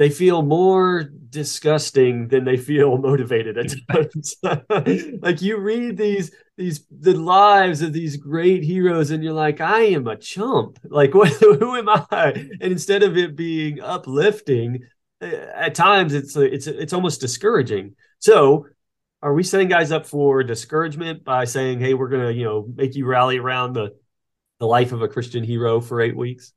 they 0.00 0.08
feel 0.08 0.40
more 0.40 1.02
disgusting 1.28 2.28
than 2.28 2.42
they 2.42 2.56
feel 2.56 2.96
motivated 3.10 3.58
at 3.58 3.74
times. 3.86 4.34
like 5.20 5.42
you 5.42 5.58
read 5.58 5.98
these 5.98 6.32
these 6.56 6.86
the 6.90 7.12
lives 7.12 7.82
of 7.82 7.92
these 7.92 8.16
great 8.16 8.62
heroes 8.62 9.10
and 9.10 9.22
you're 9.22 9.34
like 9.34 9.60
I 9.60 9.80
am 9.80 10.06
a 10.06 10.16
chump. 10.16 10.78
Like 10.84 11.12
what 11.14 11.30
who 11.34 11.76
am 11.76 11.90
I? 11.90 12.32
And 12.32 12.72
instead 12.72 13.02
of 13.02 13.18
it 13.18 13.36
being 13.36 13.82
uplifting, 13.82 14.84
eh, 15.20 15.46
at 15.54 15.74
times 15.74 16.14
it's 16.14 16.34
it's 16.34 16.66
it's 16.66 16.94
almost 16.94 17.20
discouraging. 17.20 17.94
So 18.20 18.68
are 19.20 19.34
we 19.34 19.42
setting 19.42 19.68
guys 19.68 19.92
up 19.92 20.06
for 20.06 20.42
discouragement 20.42 21.24
by 21.24 21.44
saying, 21.44 21.78
"Hey, 21.78 21.92
we're 21.92 22.08
going 22.08 22.26
to, 22.26 22.32
you 22.32 22.44
know, 22.44 22.66
make 22.74 22.94
you 22.94 23.04
rally 23.04 23.36
around 23.36 23.74
the 23.74 23.94
the 24.60 24.66
life 24.66 24.92
of 24.92 25.02
a 25.02 25.08
Christian 25.08 25.44
hero 25.44 25.78
for 25.78 26.00
8 26.00 26.16
weeks?" 26.16 26.54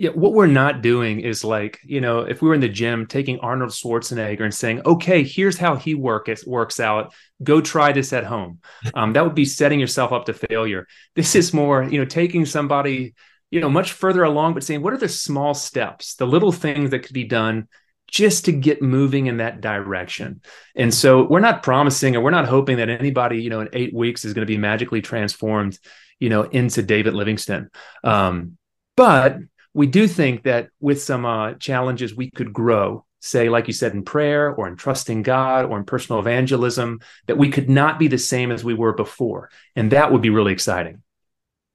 Yeah, 0.00 0.10
what 0.10 0.32
we're 0.32 0.46
not 0.46 0.80
doing 0.80 1.18
is 1.18 1.42
like, 1.42 1.80
you 1.84 2.00
know, 2.00 2.20
if 2.20 2.40
we 2.40 2.48
were 2.48 2.54
in 2.54 2.60
the 2.60 2.68
gym 2.68 3.04
taking 3.04 3.40
Arnold 3.40 3.70
Schwarzenegger 3.70 4.42
and 4.42 4.54
saying, 4.54 4.82
okay, 4.86 5.24
here's 5.24 5.58
how 5.58 5.74
he 5.74 5.96
work, 5.96 6.28
it, 6.28 6.40
works 6.46 6.78
out, 6.78 7.12
go 7.42 7.60
try 7.60 7.90
this 7.90 8.12
at 8.12 8.24
home. 8.24 8.60
Um, 8.94 9.12
that 9.12 9.24
would 9.24 9.34
be 9.34 9.44
setting 9.44 9.80
yourself 9.80 10.12
up 10.12 10.26
to 10.26 10.32
failure. 10.32 10.86
This 11.16 11.34
is 11.34 11.52
more, 11.52 11.82
you 11.82 11.98
know, 11.98 12.04
taking 12.04 12.46
somebody, 12.46 13.14
you 13.50 13.60
know, 13.60 13.68
much 13.68 13.92
further 13.92 14.22
along, 14.22 14.54
but 14.54 14.62
saying, 14.62 14.82
what 14.82 14.92
are 14.92 14.98
the 14.98 15.08
small 15.08 15.52
steps, 15.52 16.14
the 16.14 16.26
little 16.26 16.52
things 16.52 16.90
that 16.90 17.00
could 17.00 17.12
be 17.12 17.24
done 17.24 17.66
just 18.08 18.46
to 18.46 18.52
get 18.52 18.80
moving 18.80 19.26
in 19.26 19.38
that 19.38 19.60
direction. 19.60 20.40
And 20.74 20.94
so 20.94 21.24
we're 21.24 21.40
not 21.40 21.62
promising 21.62 22.16
or 22.16 22.20
we're 22.20 22.30
not 22.30 22.46
hoping 22.46 22.78
that 22.78 22.88
anybody, 22.88 23.42
you 23.42 23.50
know, 23.50 23.60
in 23.60 23.68
eight 23.72 23.92
weeks 23.92 24.24
is 24.24 24.32
going 24.32 24.46
to 24.46 24.50
be 24.50 24.56
magically 24.56 25.02
transformed, 25.02 25.78
you 26.18 26.28
know, 26.28 26.42
into 26.42 26.82
David 26.82 27.14
Livingstone. 27.14 27.68
Um, 28.02 28.56
but 28.96 29.38
we 29.78 29.86
do 29.86 30.08
think 30.08 30.42
that 30.42 30.70
with 30.80 31.00
some 31.00 31.24
uh, 31.24 31.54
challenges, 31.54 32.12
we 32.12 32.32
could 32.32 32.52
grow, 32.52 33.04
say, 33.20 33.48
like 33.48 33.68
you 33.68 33.72
said, 33.72 33.92
in 33.92 34.02
prayer 34.02 34.52
or 34.52 34.66
in 34.66 34.74
trusting 34.74 35.22
God 35.22 35.66
or 35.66 35.78
in 35.78 35.84
personal 35.84 36.18
evangelism, 36.18 36.98
that 37.28 37.38
we 37.38 37.48
could 37.48 37.70
not 37.70 37.96
be 37.96 38.08
the 38.08 38.18
same 38.18 38.50
as 38.50 38.64
we 38.64 38.74
were 38.74 38.92
before. 38.92 39.50
And 39.76 39.92
that 39.92 40.10
would 40.10 40.20
be 40.20 40.30
really 40.30 40.52
exciting. 40.52 41.04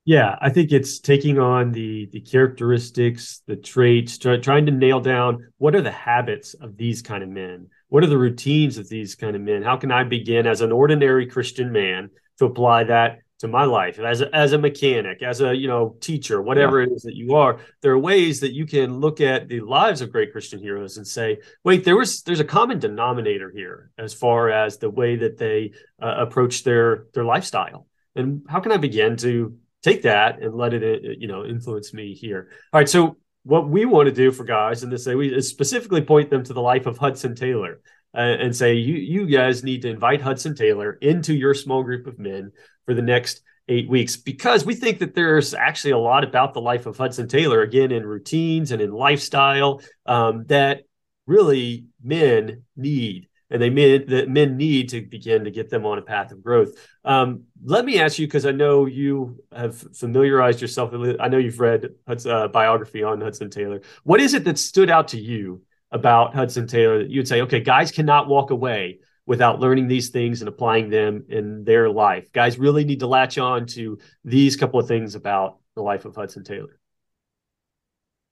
Yeah, 0.03 0.35
I 0.41 0.49
think 0.49 0.73
it's 0.73 0.99
taking 0.99 1.39
on 1.39 1.71
the 1.71 2.09
the 2.11 2.19
characteristics, 2.19 3.41
the 3.47 3.55
traits, 3.55 4.17
try, 4.17 4.35
trying 4.35 4.65
to 4.65 4.73
nail 4.73 4.99
down 4.99 5.53
what 5.57 5.73
are 5.73 5.81
the 5.81 5.89
habits 5.89 6.55
of 6.55 6.75
these 6.75 7.01
kind 7.01 7.23
of 7.23 7.29
men. 7.29 7.69
What 7.87 8.03
are 8.03 8.07
the 8.07 8.17
routines 8.17 8.77
of 8.77 8.89
these 8.89 9.15
kind 9.15 9.33
of 9.33 9.41
men? 9.41 9.63
How 9.63 9.77
can 9.77 9.93
I 9.93 10.03
begin 10.03 10.45
as 10.45 10.59
an 10.59 10.73
ordinary 10.73 11.27
Christian 11.27 11.71
man 11.71 12.09
to 12.39 12.45
apply 12.45 12.83
that 12.83 13.19
to 13.43 13.47
my 13.49 13.65
life 13.65 13.99
as 13.99 14.21
a, 14.21 14.33
as 14.33 14.53
a 14.53 14.57
mechanic 14.57 15.21
as 15.21 15.41
a 15.41 15.53
you 15.53 15.67
know 15.67 15.97
teacher 15.99 16.41
whatever 16.41 16.79
yeah. 16.79 16.87
it 16.87 16.93
is 16.93 17.01
that 17.01 17.13
you 17.13 17.35
are 17.35 17.59
there 17.81 17.91
are 17.91 17.99
ways 17.99 18.39
that 18.39 18.53
you 18.53 18.65
can 18.65 19.01
look 19.01 19.19
at 19.19 19.49
the 19.49 19.59
lives 19.59 19.99
of 19.99 20.13
great 20.13 20.31
christian 20.31 20.59
heroes 20.59 20.95
and 20.95 21.05
say 21.05 21.37
wait 21.65 21.83
there 21.83 21.97
was 21.97 22.21
there's 22.21 22.39
a 22.39 22.45
common 22.45 22.79
denominator 22.79 23.51
here 23.53 23.91
as 23.97 24.13
far 24.13 24.49
as 24.49 24.77
the 24.77 24.89
way 24.89 25.17
that 25.17 25.37
they 25.37 25.73
uh, 26.01 26.15
approach 26.19 26.63
their 26.63 27.07
their 27.13 27.25
lifestyle 27.25 27.85
and 28.15 28.45
how 28.47 28.61
can 28.61 28.71
i 28.71 28.77
begin 28.77 29.17
to 29.17 29.57
take 29.81 30.03
that 30.03 30.41
and 30.41 30.55
let 30.55 30.73
it 30.73 31.03
uh, 31.03 31.09
you 31.17 31.27
know 31.27 31.43
influence 31.43 31.93
me 31.93 32.13
here 32.13 32.47
all 32.71 32.79
right 32.79 32.87
so 32.87 33.17
what 33.43 33.67
we 33.67 33.83
want 33.83 34.07
to 34.07 34.15
do 34.15 34.31
for 34.31 34.45
guys 34.45 34.83
in 34.83 34.89
this 34.89 35.03
say 35.03 35.15
we 35.15 35.41
specifically 35.41 36.01
point 36.01 36.29
them 36.29 36.45
to 36.45 36.53
the 36.53 36.61
life 36.61 36.85
of 36.85 36.97
hudson 36.97 37.35
taylor 37.35 37.81
uh, 38.15 38.21
and 38.21 38.55
say 38.55 38.75
you 38.75 38.95
you 38.95 39.25
guys 39.25 39.63
need 39.63 39.81
to 39.81 39.89
invite 39.89 40.21
Hudson 40.21 40.53
Taylor 40.53 40.93
into 41.01 41.33
your 41.33 41.55
small 41.55 41.81
group 41.81 42.05
of 42.05 42.19
men 42.19 42.51
for 42.85 42.93
the 42.93 43.01
next 43.01 43.41
eight 43.69 43.89
weeks 43.89 44.17
because 44.17 44.65
we 44.65 44.75
think 44.75 44.99
that 44.99 45.15
there's 45.15 45.53
actually 45.53 45.91
a 45.91 45.97
lot 45.97 46.23
about 46.23 46.53
the 46.53 46.61
life 46.61 46.85
of 46.85 46.97
Hudson 46.97 47.27
Taylor 47.27 47.61
again 47.61 47.91
in 47.91 48.05
routines 48.05 48.71
and 48.71 48.81
in 48.81 48.91
lifestyle 48.91 49.81
um, 50.05 50.45
that 50.47 50.83
really 51.25 51.85
men 52.03 52.63
need 52.75 53.29
and 53.53 53.61
they 53.61 53.69
men 53.69 54.05
that 54.07 54.27
men 54.27 54.57
need 54.57 54.89
to 54.89 55.01
begin 55.01 55.43
to 55.45 55.51
get 55.51 55.69
them 55.69 55.85
on 55.85 55.99
a 55.99 56.01
path 56.01 56.31
of 56.31 56.43
growth. 56.43 56.73
Um, 57.05 57.43
let 57.63 57.85
me 57.85 57.99
ask 57.99 58.17
you 58.17 58.25
because 58.25 58.47
I 58.47 58.51
know 58.51 58.87
you 58.87 59.41
have 59.55 59.77
familiarized 59.95 60.59
yourself. 60.59 60.91
I 61.19 61.27
know 61.27 61.37
you've 61.37 61.59
read 61.59 61.89
uh, 62.07 62.47
biography 62.47 63.03
on 63.03 63.21
Hudson 63.21 63.51
Taylor. 63.51 63.81
What 64.03 64.19
is 64.19 64.33
it 64.33 64.43
that 64.45 64.57
stood 64.57 64.89
out 64.89 65.09
to 65.09 65.19
you 65.19 65.61
about 65.91 66.33
Hudson 66.33 66.65
Taylor 66.65 66.99
that 66.99 67.11
you'd 67.11 67.27
say, 67.27 67.41
okay, 67.41 67.59
guys 67.59 67.91
cannot 67.91 68.27
walk 68.27 68.49
away 68.49 68.99
without 69.25 69.59
learning 69.59 69.87
these 69.87 70.09
things 70.09 70.41
and 70.41 70.49
applying 70.49 70.89
them 70.89 71.25
in 71.29 71.63
their 71.63 71.89
life? 71.89 72.31
Guys 72.31 72.59
really 72.59 72.83
need 72.83 72.99
to 72.99 73.07
latch 73.07 73.37
on 73.37 73.65
to 73.67 73.97
these 74.23 74.55
couple 74.55 74.79
of 74.79 74.87
things 74.87 75.15
about 75.15 75.59
the 75.75 75.81
life 75.81 76.05
of 76.05 76.15
Hudson 76.15 76.43
Taylor. 76.43 76.79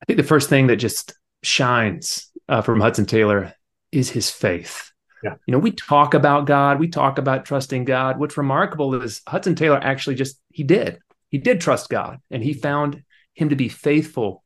I 0.01 0.05
think 0.05 0.17
the 0.17 0.23
first 0.23 0.49
thing 0.49 0.67
that 0.67 0.77
just 0.77 1.13
shines 1.43 2.31
uh, 2.49 2.61
from 2.61 2.79
Hudson 2.79 3.05
Taylor 3.05 3.53
is 3.91 4.09
his 4.09 4.29
faith. 4.29 4.91
Yeah. 5.23 5.35
You 5.45 5.51
know, 5.51 5.59
we 5.59 5.71
talk 5.71 6.13
about 6.13 6.47
God, 6.47 6.79
we 6.79 6.87
talk 6.87 7.17
about 7.17 7.45
trusting 7.45 7.85
God. 7.85 8.19
What's 8.19 8.37
remarkable 8.37 8.95
is 8.95 9.21
Hudson 9.27 9.55
Taylor 9.55 9.79
actually 9.81 10.15
just 10.15 10.39
he 10.51 10.63
did. 10.63 10.99
He 11.29 11.37
did 11.37 11.61
trust 11.61 11.89
God 11.89 12.19
and 12.31 12.43
he 12.43 12.53
found 12.53 13.03
him 13.33 13.49
to 13.49 13.55
be 13.55 13.69
faithful. 13.69 14.43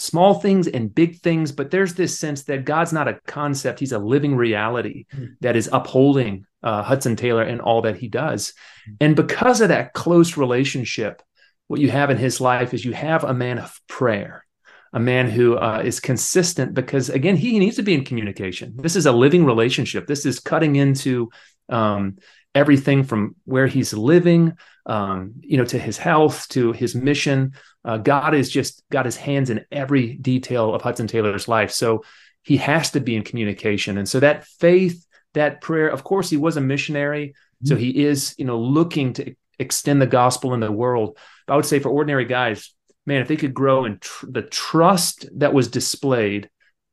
Small 0.00 0.34
things 0.34 0.66
and 0.66 0.94
big 0.94 1.20
things, 1.20 1.52
but 1.52 1.70
there's 1.70 1.94
this 1.94 2.18
sense 2.18 2.44
that 2.44 2.64
God's 2.64 2.92
not 2.92 3.08
a 3.08 3.20
concept, 3.26 3.80
he's 3.80 3.92
a 3.92 3.98
living 3.98 4.34
reality 4.34 5.04
mm-hmm. 5.12 5.32
that 5.40 5.56
is 5.56 5.68
upholding 5.70 6.46
uh, 6.62 6.82
Hudson 6.82 7.16
Taylor 7.16 7.42
and 7.42 7.60
all 7.60 7.82
that 7.82 7.96
he 7.96 8.08
does. 8.08 8.54
Mm-hmm. 8.88 8.92
And 9.00 9.16
because 9.16 9.60
of 9.60 9.68
that 9.68 9.92
close 9.92 10.36
relationship, 10.36 11.22
what 11.68 11.80
you 11.80 11.90
have 11.90 12.10
in 12.10 12.16
his 12.16 12.40
life 12.40 12.72
is 12.72 12.84
you 12.84 12.92
have 12.92 13.24
a 13.24 13.34
man 13.34 13.58
of 13.58 13.78
prayer 13.86 14.44
a 14.92 14.98
man 14.98 15.30
who 15.30 15.56
uh, 15.56 15.82
is 15.84 16.00
consistent 16.00 16.74
because 16.74 17.10
again 17.10 17.36
he 17.36 17.60
needs 17.60 17.76
to 17.76 17.82
be 17.84 17.94
in 17.94 18.04
communication 18.04 18.74
this 18.76 18.96
is 18.96 19.06
a 19.06 19.12
living 19.12 19.44
relationship 19.44 20.08
this 20.08 20.26
is 20.26 20.40
cutting 20.40 20.74
into 20.74 21.30
um, 21.68 22.16
everything 22.54 23.04
from 23.04 23.36
where 23.44 23.66
he's 23.66 23.92
living 23.92 24.54
um, 24.86 25.34
you 25.40 25.56
know 25.56 25.64
to 25.64 25.78
his 25.78 25.98
health 25.98 26.48
to 26.48 26.72
his 26.72 26.94
mission. 26.94 27.52
Uh, 27.84 27.96
god 27.96 28.34
has 28.34 28.50
just 28.50 28.82
got 28.90 29.06
his 29.06 29.16
hands 29.16 29.50
in 29.50 29.64
every 29.70 30.14
detail 30.14 30.74
of 30.74 30.82
hudson 30.82 31.06
taylor's 31.06 31.48
life. 31.48 31.70
So 31.70 32.04
he 32.42 32.56
has 32.56 32.90
to 32.92 33.00
be 33.00 33.16
in 33.16 33.22
communication. 33.22 33.98
And 33.98 34.08
so 34.08 34.20
that 34.20 34.46
faith 34.46 35.06
that 35.34 35.60
prayer 35.60 35.88
of 35.88 36.04
course 36.04 36.30
he 36.30 36.36
was 36.36 36.56
a 36.56 36.60
missionary. 36.60 37.28
Mm-hmm. 37.28 37.68
so 37.68 37.76
he 37.76 38.04
is 38.04 38.34
you 38.38 38.44
know 38.44 38.58
looking 38.58 39.12
to 39.14 39.34
extend 39.58 40.00
the 40.00 40.06
gospel 40.06 40.54
in 40.54 40.60
the 40.60 40.72
world. 40.72 41.16
But 41.46 41.54
i 41.54 41.56
would 41.56 41.66
say 41.66 41.78
for 41.78 41.90
ordinary 41.90 42.24
guys 42.24 42.74
man, 43.06 43.22
if 43.22 43.28
they 43.28 43.36
could 43.36 43.54
grow 43.54 43.84
in 43.84 43.98
tr- 43.98 44.26
the 44.28 44.42
trust 44.42 45.26
that 45.38 45.52
was 45.52 45.68
displayed 45.68 46.48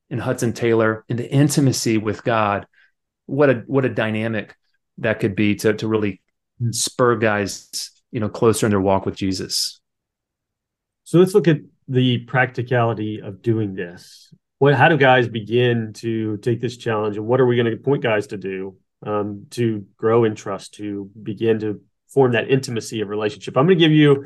in 0.09 0.19
Hudson 0.19 0.53
Taylor, 0.53 1.05
in 1.09 1.17
the 1.17 1.29
intimacy 1.29 1.97
with 1.97 2.23
God, 2.23 2.65
what 3.25 3.49
a 3.49 3.63
what 3.67 3.85
a 3.85 3.89
dynamic 3.89 4.55
that 4.99 5.19
could 5.19 5.35
be 5.35 5.55
to 5.55 5.73
to 5.73 5.87
really 5.87 6.21
spur 6.71 7.15
guys, 7.15 7.91
you 8.11 8.19
know, 8.19 8.29
closer 8.29 8.65
in 8.65 8.71
their 8.71 8.81
walk 8.81 9.05
with 9.05 9.15
Jesus. 9.15 9.79
So 11.03 11.19
let's 11.19 11.33
look 11.33 11.47
at 11.47 11.57
the 11.87 12.19
practicality 12.19 13.21
of 13.21 13.41
doing 13.41 13.75
this. 13.75 14.33
What 14.59 14.73
how 14.73 14.89
do 14.89 14.97
guys 14.97 15.27
begin 15.27 15.93
to 15.97 16.37
take 16.37 16.59
this 16.59 16.77
challenge, 16.77 17.17
and 17.17 17.27
what 17.27 17.39
are 17.39 17.45
we 17.45 17.55
going 17.55 17.69
to 17.71 17.77
point 17.77 18.03
guys 18.03 18.27
to 18.27 18.37
do 18.37 18.77
um, 19.05 19.45
to 19.51 19.85
grow 19.97 20.23
in 20.23 20.35
trust, 20.35 20.73
to 20.75 21.09
begin 21.21 21.59
to 21.59 21.81
form 22.07 22.31
that 22.31 22.49
intimacy 22.49 23.01
of 23.01 23.09
relationship? 23.09 23.55
I'm 23.55 23.67
going 23.67 23.77
to 23.77 23.85
give 23.85 23.91
you 23.91 24.25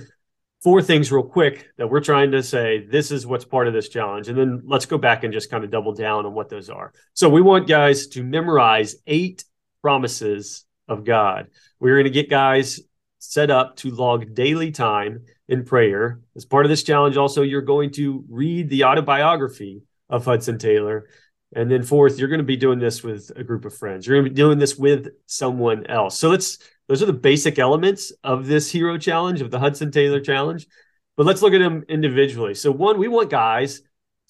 four 0.63 0.81
things 0.81 1.11
real 1.11 1.23
quick 1.23 1.67
that 1.77 1.89
we're 1.89 2.01
trying 2.01 2.31
to 2.31 2.43
say 2.43 2.85
this 2.85 3.11
is 3.11 3.25
what's 3.25 3.45
part 3.45 3.67
of 3.67 3.73
this 3.73 3.89
challenge 3.89 4.27
and 4.27 4.37
then 4.37 4.61
let's 4.65 4.85
go 4.85 4.97
back 4.97 5.23
and 5.23 5.33
just 5.33 5.49
kind 5.49 5.63
of 5.63 5.71
double 5.71 5.93
down 5.93 6.25
on 6.25 6.33
what 6.33 6.49
those 6.49 6.69
are 6.69 6.93
so 7.13 7.27
we 7.27 7.41
want 7.41 7.67
guys 7.67 8.07
to 8.07 8.23
memorize 8.23 8.95
eight 9.07 9.43
promises 9.81 10.65
of 10.87 11.03
god. 11.03 11.47
We're 11.79 11.95
going 11.95 12.05
to 12.05 12.09
get 12.09 12.29
guys 12.29 12.79
set 13.19 13.51
up 13.51 13.75
to 13.77 13.91
log 13.91 14.33
daily 14.33 14.71
time 14.71 15.25
in 15.47 15.63
prayer. 15.63 16.19
As 16.35 16.45
part 16.45 16.65
of 16.65 16.69
this 16.69 16.83
challenge 16.83 17.17
also 17.17 17.41
you're 17.41 17.61
going 17.61 17.91
to 17.91 18.23
read 18.29 18.69
the 18.69 18.85
autobiography 18.85 19.83
of 20.09 20.25
hudson 20.25 20.57
taylor. 20.57 21.07
And 21.53 21.69
then 21.69 21.83
fourth 21.83 22.17
you're 22.17 22.29
going 22.29 22.39
to 22.39 22.45
be 22.45 22.57
doing 22.57 22.79
this 22.79 23.03
with 23.03 23.31
a 23.35 23.43
group 23.43 23.65
of 23.65 23.75
friends. 23.75 24.07
You're 24.07 24.17
going 24.17 24.25
to 24.25 24.31
be 24.31 24.35
doing 24.35 24.59
this 24.59 24.77
with 24.77 25.09
someone 25.25 25.85
else. 25.87 26.17
So 26.17 26.29
let's 26.29 26.57
those 26.91 27.01
are 27.01 27.05
the 27.05 27.13
basic 27.13 27.57
elements 27.57 28.11
of 28.21 28.47
this 28.47 28.69
hero 28.69 28.97
challenge, 28.97 29.39
of 29.39 29.49
the 29.49 29.59
Hudson 29.59 29.91
Taylor 29.91 30.19
challenge. 30.19 30.67
But 31.15 31.25
let's 31.25 31.41
look 31.41 31.53
at 31.53 31.59
them 31.59 31.85
individually. 31.87 32.53
So, 32.53 32.69
one, 32.69 32.97
we 32.97 33.07
want 33.07 33.29
guys 33.29 33.81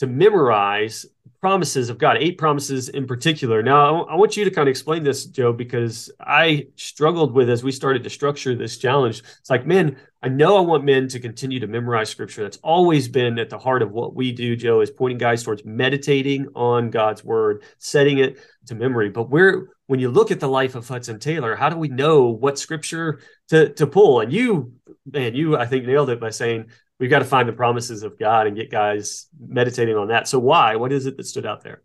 to 0.02 0.08
memorize 0.08 1.06
promises 1.42 1.92
of 1.92 2.00
God, 2.00 2.18
eight 2.20 2.40
promises 2.40 2.90
in 2.90 3.06
particular. 3.06 3.62
Now, 3.62 4.06
I 4.06 4.16
want 4.16 4.36
you 4.36 4.44
to 4.46 4.50
kind 4.50 4.68
of 4.68 4.72
explain 4.72 5.04
this, 5.04 5.26
Joe, 5.26 5.54
because 5.54 6.10
I 6.20 6.70
struggled 6.76 7.36
with 7.36 7.52
as 7.52 7.64
we 7.64 7.72
started 7.72 8.04
to 8.04 8.10
structure 8.10 8.56
this 8.56 8.78
challenge. 8.78 9.20
It's 9.20 9.50
like, 9.52 9.68
man, 9.68 9.98
I 10.24 10.30
know 10.30 10.58
I 10.58 10.62
want 10.62 10.86
men 10.86 11.08
to 11.10 11.20
continue 11.20 11.60
to 11.60 11.68
memorize 11.68 12.10
scripture. 12.10 12.42
That's 12.42 12.58
always 12.64 13.08
been 13.08 13.38
at 13.38 13.52
the 13.52 13.60
heart 13.60 13.84
of 13.84 13.92
what 13.92 14.16
we 14.16 14.32
do, 14.32 14.56
Joe, 14.56 14.82
is 14.82 14.90
pointing 14.90 15.20
guys 15.20 15.44
towards 15.44 15.64
meditating 15.64 16.48
on 16.56 16.90
God's 16.90 17.24
word, 17.24 17.62
setting 17.78 18.18
it 18.18 18.40
to 18.66 18.74
memory. 18.74 19.12
But 19.12 19.30
where 19.30 19.68
when 19.86 20.00
you 20.00 20.10
look 20.10 20.32
at 20.32 20.40
the 20.40 20.50
life 20.50 20.74
of 20.74 20.88
Hudson 20.88 21.20
Taylor, 21.20 21.56
how 21.56 21.70
do 21.70 21.78
we 21.78 21.90
know 21.90 22.30
what 22.30 22.58
scripture 22.58 23.20
to 23.50 23.70
to 23.74 23.86
pull? 23.86 24.22
And 24.22 24.34
you, 24.34 24.74
man, 25.06 25.36
you 25.36 25.58
I 25.58 25.68
think 25.68 25.86
nailed 25.86 26.10
it 26.10 26.20
by 26.20 26.32
saying 26.32 26.72
we've 27.02 27.10
got 27.10 27.20
to 27.20 27.26
find 27.26 27.50
the 27.50 27.54
promises 27.54 28.04
of 28.04 28.18
God 28.18 28.46
and 28.46 28.56
get 28.56 28.70
guys 28.70 29.26
meditating 29.40 29.98
on 29.98 30.10
that. 30.10 30.28
So 30.28 30.38
why? 30.38 30.76
What 30.76 30.94
is 30.94 31.08
it 31.08 31.18
that 31.18 31.26
stood 31.26 31.48
out 31.48 31.64
there? 31.64 31.82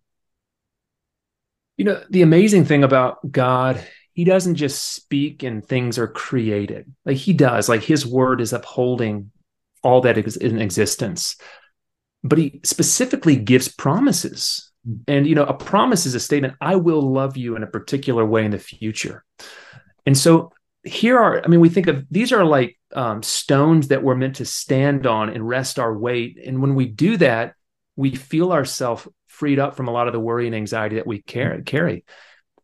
You 1.79 1.87
know, 1.87 2.03
the 2.11 2.21
amazing 2.21 2.67
thing 2.67 2.85
about 2.85 3.33
God, 3.33 3.83
he 4.13 4.25
doesn't 4.25 4.57
just 4.57 4.95
speak 4.95 5.43
and 5.43 5.65
things 5.65 5.99
are 5.99 6.07
created. 6.07 6.93
Like 7.07 7.17
he 7.17 7.33
does, 7.33 7.67
like 7.67 7.83
his 7.83 8.07
word 8.07 8.43
is 8.43 8.53
upholding 8.53 9.31
all 9.83 10.03
that 10.03 10.19
is 10.19 10.37
in 10.37 10.61
existence. 10.61 11.37
But 12.23 12.39
he 12.39 12.61
specifically 12.63 13.37
gives 13.37 13.69
promises. 13.69 14.71
And 15.09 15.27
you 15.27 15.35
know, 15.35 15.45
a 15.45 15.55
promise 15.55 16.05
is 16.05 16.15
a 16.15 16.21
statement, 16.21 16.55
I 16.61 16.77
will 16.77 17.01
love 17.01 17.39
you 17.39 17.57
in 17.57 17.63
a 17.63 17.67
particular 17.67 18.25
way 18.25 18.45
in 18.45 18.51
the 18.51 18.59
future. 18.59 19.25
And 20.05 20.17
so 20.17 20.53
here 20.87 21.19
are, 21.19 21.43
I 21.45 21.49
mean, 21.49 21.61
we 21.61 21.69
think 21.69 21.89
of 21.89 22.07
these 22.11 22.33
are 22.33 22.45
like 22.45 22.79
um, 22.95 23.23
stones 23.23 23.89
that 23.89 24.03
we're 24.03 24.15
meant 24.15 24.37
to 24.37 24.45
stand 24.45 25.07
on 25.07 25.29
and 25.31 25.47
rest 25.47 25.79
our 25.79 25.97
weight. 25.97 26.39
And 26.45 26.63
when 26.63 26.75
we 26.75 26.87
do 26.87 27.17
that, 27.19 27.55
we 27.97 28.15
feel 28.15 28.53
ourselves 28.53 29.07
freed 29.27 29.59
up 29.59 29.77
from 29.77 29.89
a 29.89 29.93
lot 29.93 30.07
of 30.07 30.13
the 30.13 30.21
worry 30.21 30.47
and 30.47 30.55
anxiety 30.55 30.97
that 30.97 31.07
we 31.07 31.21
carry. 31.23 32.05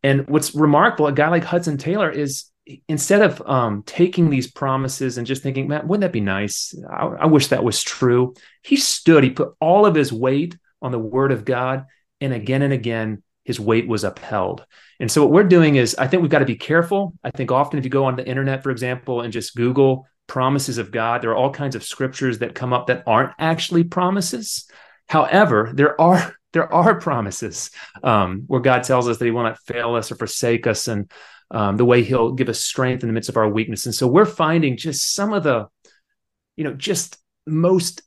And 0.01 0.27
what's 0.27 0.55
remarkable, 0.55 1.07
a 1.07 1.11
guy 1.13 1.29
like 1.29 1.43
Hudson 1.43 1.77
Taylor 1.77 2.09
is 2.09 2.45
instead 2.87 3.21
of 3.21 3.41
um, 3.45 3.83
taking 3.85 4.29
these 4.29 4.49
promises 4.49 5.17
and 5.17 5.27
just 5.27 5.43
thinking, 5.43 5.67
man, 5.67 5.87
wouldn't 5.87 6.01
that 6.01 6.13
be 6.13 6.21
nice? 6.21 6.73
I, 6.89 7.05
I 7.05 7.25
wish 7.25 7.47
that 7.47 7.63
was 7.63 7.83
true. 7.83 8.33
He 8.61 8.77
stood, 8.77 9.23
he 9.23 9.31
put 9.31 9.53
all 9.59 9.85
of 9.85 9.95
his 9.95 10.13
weight 10.13 10.57
on 10.81 10.91
the 10.91 10.99
word 10.99 11.31
of 11.31 11.45
God. 11.45 11.85
And 12.21 12.33
again 12.33 12.61
and 12.61 12.73
again, 12.73 13.21
his 13.43 13.59
weight 13.59 13.87
was 13.87 14.03
upheld. 14.03 14.65
And 14.99 15.11
so 15.11 15.21
what 15.23 15.31
we're 15.31 15.43
doing 15.43 15.75
is 15.75 15.95
I 15.95 16.07
think 16.07 16.21
we've 16.21 16.31
got 16.31 16.39
to 16.39 16.45
be 16.45 16.55
careful. 16.55 17.13
I 17.23 17.31
think 17.31 17.51
often 17.51 17.77
if 17.77 17.85
you 17.85 17.91
go 17.91 18.05
on 18.05 18.15
the 18.15 18.27
internet, 18.27 18.63
for 18.63 18.71
example, 18.71 19.21
and 19.21 19.33
just 19.33 19.55
Google 19.55 20.07
promises 20.27 20.77
of 20.77 20.91
God, 20.91 21.21
there 21.21 21.31
are 21.31 21.35
all 21.35 21.51
kinds 21.51 21.75
of 21.75 21.83
scriptures 21.83 22.39
that 22.39 22.55
come 22.55 22.73
up 22.73 22.87
that 22.87 23.03
aren't 23.05 23.33
actually 23.39 23.83
promises. 23.83 24.69
However, 25.07 25.71
there 25.73 25.99
are 25.99 26.35
there 26.53 26.71
are 26.71 26.99
promises 26.99 27.71
um, 28.03 28.43
where 28.47 28.61
God 28.61 28.83
tells 28.83 29.09
us 29.09 29.17
that 29.17 29.25
He 29.25 29.31
will 29.31 29.43
not 29.43 29.59
fail 29.59 29.95
us 29.95 30.11
or 30.11 30.15
forsake 30.15 30.67
us, 30.67 30.87
and 30.87 31.11
um, 31.51 31.77
the 31.77 31.85
way 31.85 32.03
He'll 32.03 32.31
give 32.31 32.47
us 32.47 32.59
strength 32.59 33.03
in 33.03 33.09
the 33.09 33.13
midst 33.13 33.29
of 33.29 33.37
our 33.37 33.49
weakness. 33.49 33.85
And 33.85 33.93
so 33.93 34.07
we're 34.07 34.25
finding 34.25 34.77
just 34.77 35.13
some 35.13 35.33
of 35.33 35.43
the, 35.43 35.67
you 36.55 36.63
know, 36.63 36.73
just 36.73 37.17
most 37.45 38.03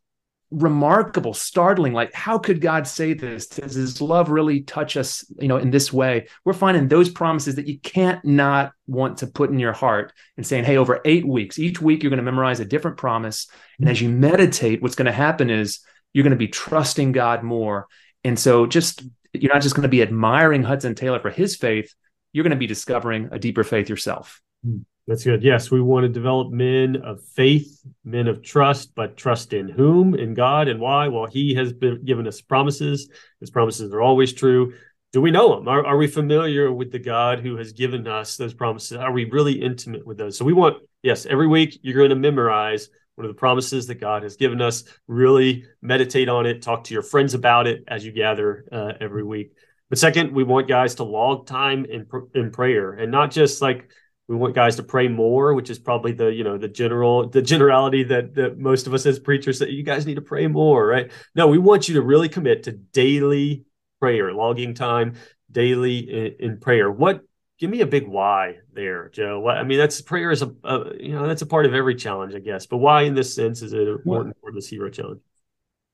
remarkable, 0.56 1.34
startling. 1.34 1.92
Like, 1.92 2.14
how 2.14 2.38
could 2.38 2.62
God 2.62 2.86
say 2.86 3.12
this? 3.12 3.46
Does 3.46 3.74
His 3.74 4.00
love 4.00 4.30
really 4.30 4.62
touch 4.62 4.96
us, 4.96 5.24
you 5.38 5.48
know, 5.48 5.58
in 5.58 5.70
this 5.70 5.92
way? 5.92 6.28
We're 6.44 6.54
finding 6.54 6.88
those 6.88 7.10
promises 7.10 7.56
that 7.56 7.68
you 7.68 7.78
can't 7.78 8.24
not 8.24 8.72
want 8.86 9.18
to 9.18 9.26
put 9.26 9.50
in 9.50 9.58
your 9.58 9.74
heart 9.74 10.12
and 10.36 10.46
saying, 10.46 10.64
hey, 10.64 10.78
over 10.78 11.00
eight 11.04 11.26
weeks, 11.26 11.58
each 11.58 11.80
week 11.80 12.02
you're 12.02 12.10
going 12.10 12.18
to 12.18 12.22
memorize 12.22 12.58
a 12.58 12.64
different 12.64 12.96
promise. 12.96 13.48
And 13.78 13.88
as 13.88 14.00
you 14.00 14.08
meditate, 14.08 14.80
what's 14.80 14.96
going 14.96 15.06
to 15.06 15.12
happen 15.12 15.50
is 15.50 15.80
you're 16.12 16.24
going 16.24 16.30
to 16.30 16.36
be 16.36 16.48
trusting 16.48 17.12
God 17.12 17.42
more. 17.42 17.86
And 18.24 18.38
so 18.38 18.66
just 18.66 19.02
you're 19.34 19.52
not 19.52 19.62
just 19.62 19.74
going 19.74 19.82
to 19.82 19.88
be 19.88 20.00
admiring 20.00 20.62
Hudson 20.62 20.94
Taylor 20.94 21.20
for 21.20 21.30
his 21.30 21.56
faith, 21.56 21.94
you're 22.32 22.44
going 22.44 22.50
to 22.50 22.56
be 22.56 22.66
discovering 22.66 23.28
a 23.30 23.38
deeper 23.38 23.64
faith 23.64 23.90
yourself. 23.90 24.40
Hmm. 24.64 24.78
That's 25.06 25.22
good. 25.22 25.44
Yes, 25.44 25.70
we 25.70 25.80
want 25.80 26.02
to 26.02 26.08
develop 26.08 26.50
men 26.50 26.96
of 26.96 27.22
faith, 27.22 27.80
men 28.04 28.26
of 28.26 28.42
trust, 28.42 28.92
but 28.96 29.16
trust 29.16 29.52
in 29.52 29.68
whom? 29.68 30.16
In 30.16 30.34
God. 30.34 30.66
And 30.66 30.80
why? 30.80 31.06
Well, 31.06 31.26
He 31.26 31.54
has 31.54 31.72
been 31.72 32.04
given 32.04 32.26
us 32.26 32.40
promises. 32.40 33.08
His 33.38 33.50
promises 33.50 33.92
are 33.92 34.02
always 34.02 34.32
true. 34.32 34.74
Do 35.12 35.20
we 35.20 35.30
know 35.30 35.56
Him? 35.56 35.68
Are, 35.68 35.86
are 35.86 35.96
we 35.96 36.08
familiar 36.08 36.72
with 36.72 36.90
the 36.90 36.98
God 36.98 37.38
who 37.38 37.56
has 37.56 37.72
given 37.72 38.08
us 38.08 38.36
those 38.36 38.52
promises? 38.52 38.98
Are 38.98 39.12
we 39.12 39.30
really 39.30 39.52
intimate 39.52 40.04
with 40.04 40.18
those? 40.18 40.36
So 40.36 40.44
we 40.44 40.52
want, 40.52 40.82
yes, 41.04 41.24
every 41.24 41.46
week 41.46 41.78
you're 41.82 41.94
going 41.94 42.10
to 42.10 42.16
memorize 42.16 42.88
one 43.14 43.26
of 43.26 43.30
the 43.30 43.38
promises 43.38 43.86
that 43.86 44.00
God 44.00 44.24
has 44.24 44.36
given 44.36 44.60
us. 44.60 44.82
Really 45.06 45.66
meditate 45.82 46.28
on 46.28 46.46
it. 46.46 46.62
Talk 46.62 46.82
to 46.84 46.94
your 46.94 47.04
friends 47.04 47.32
about 47.32 47.68
it 47.68 47.84
as 47.86 48.04
you 48.04 48.10
gather 48.10 48.64
uh, 48.72 48.92
every 49.00 49.22
week. 49.22 49.52
But 49.88 49.98
second, 49.98 50.32
we 50.32 50.42
want 50.42 50.66
guys 50.66 50.96
to 50.96 51.04
log 51.04 51.46
time 51.46 51.84
in 51.84 52.08
in 52.34 52.50
prayer, 52.50 52.92
and 52.92 53.12
not 53.12 53.30
just 53.30 53.62
like 53.62 53.88
we 54.28 54.36
want 54.36 54.54
guys 54.54 54.76
to 54.76 54.82
pray 54.82 55.08
more, 55.08 55.54
which 55.54 55.70
is 55.70 55.78
probably 55.78 56.12
the 56.12 56.32
you 56.32 56.44
know 56.44 56.58
the 56.58 56.68
general 56.68 57.28
the 57.28 57.42
generality 57.42 58.02
that 58.04 58.34
that 58.34 58.58
most 58.58 58.86
of 58.86 58.94
us 58.94 59.06
as 59.06 59.18
preachers 59.18 59.58
say 59.58 59.70
you 59.70 59.82
guys 59.82 60.06
need 60.06 60.16
to 60.16 60.22
pray 60.22 60.46
more, 60.46 60.86
right? 60.86 61.10
No, 61.34 61.46
we 61.46 61.58
want 61.58 61.88
you 61.88 61.94
to 61.94 62.02
really 62.02 62.28
commit 62.28 62.64
to 62.64 62.72
daily 62.72 63.64
prayer, 64.00 64.32
logging 64.32 64.74
time 64.74 65.14
daily 65.50 65.98
in, 65.98 66.50
in 66.50 66.60
prayer. 66.60 66.90
What 66.90 67.22
give 67.58 67.70
me 67.70 67.80
a 67.80 67.86
big 67.86 68.06
why 68.06 68.56
there, 68.72 69.08
Joe. 69.10 69.40
What, 69.40 69.56
I 69.56 69.62
mean, 69.62 69.78
that's 69.78 70.00
prayer 70.00 70.30
is 70.30 70.42
a, 70.42 70.52
a, 70.64 70.92
you 70.98 71.12
know 71.12 71.26
that's 71.26 71.42
a 71.42 71.46
part 71.46 71.66
of 71.66 71.74
every 71.74 71.94
challenge, 71.94 72.34
I 72.34 72.40
guess. 72.40 72.66
But 72.66 72.78
why, 72.78 73.02
in 73.02 73.14
this 73.14 73.34
sense, 73.34 73.62
is 73.62 73.72
it 73.72 73.86
important 73.86 74.36
well, 74.42 74.50
for 74.50 74.54
this 74.54 74.68
hero 74.68 74.90
challenge? 74.90 75.20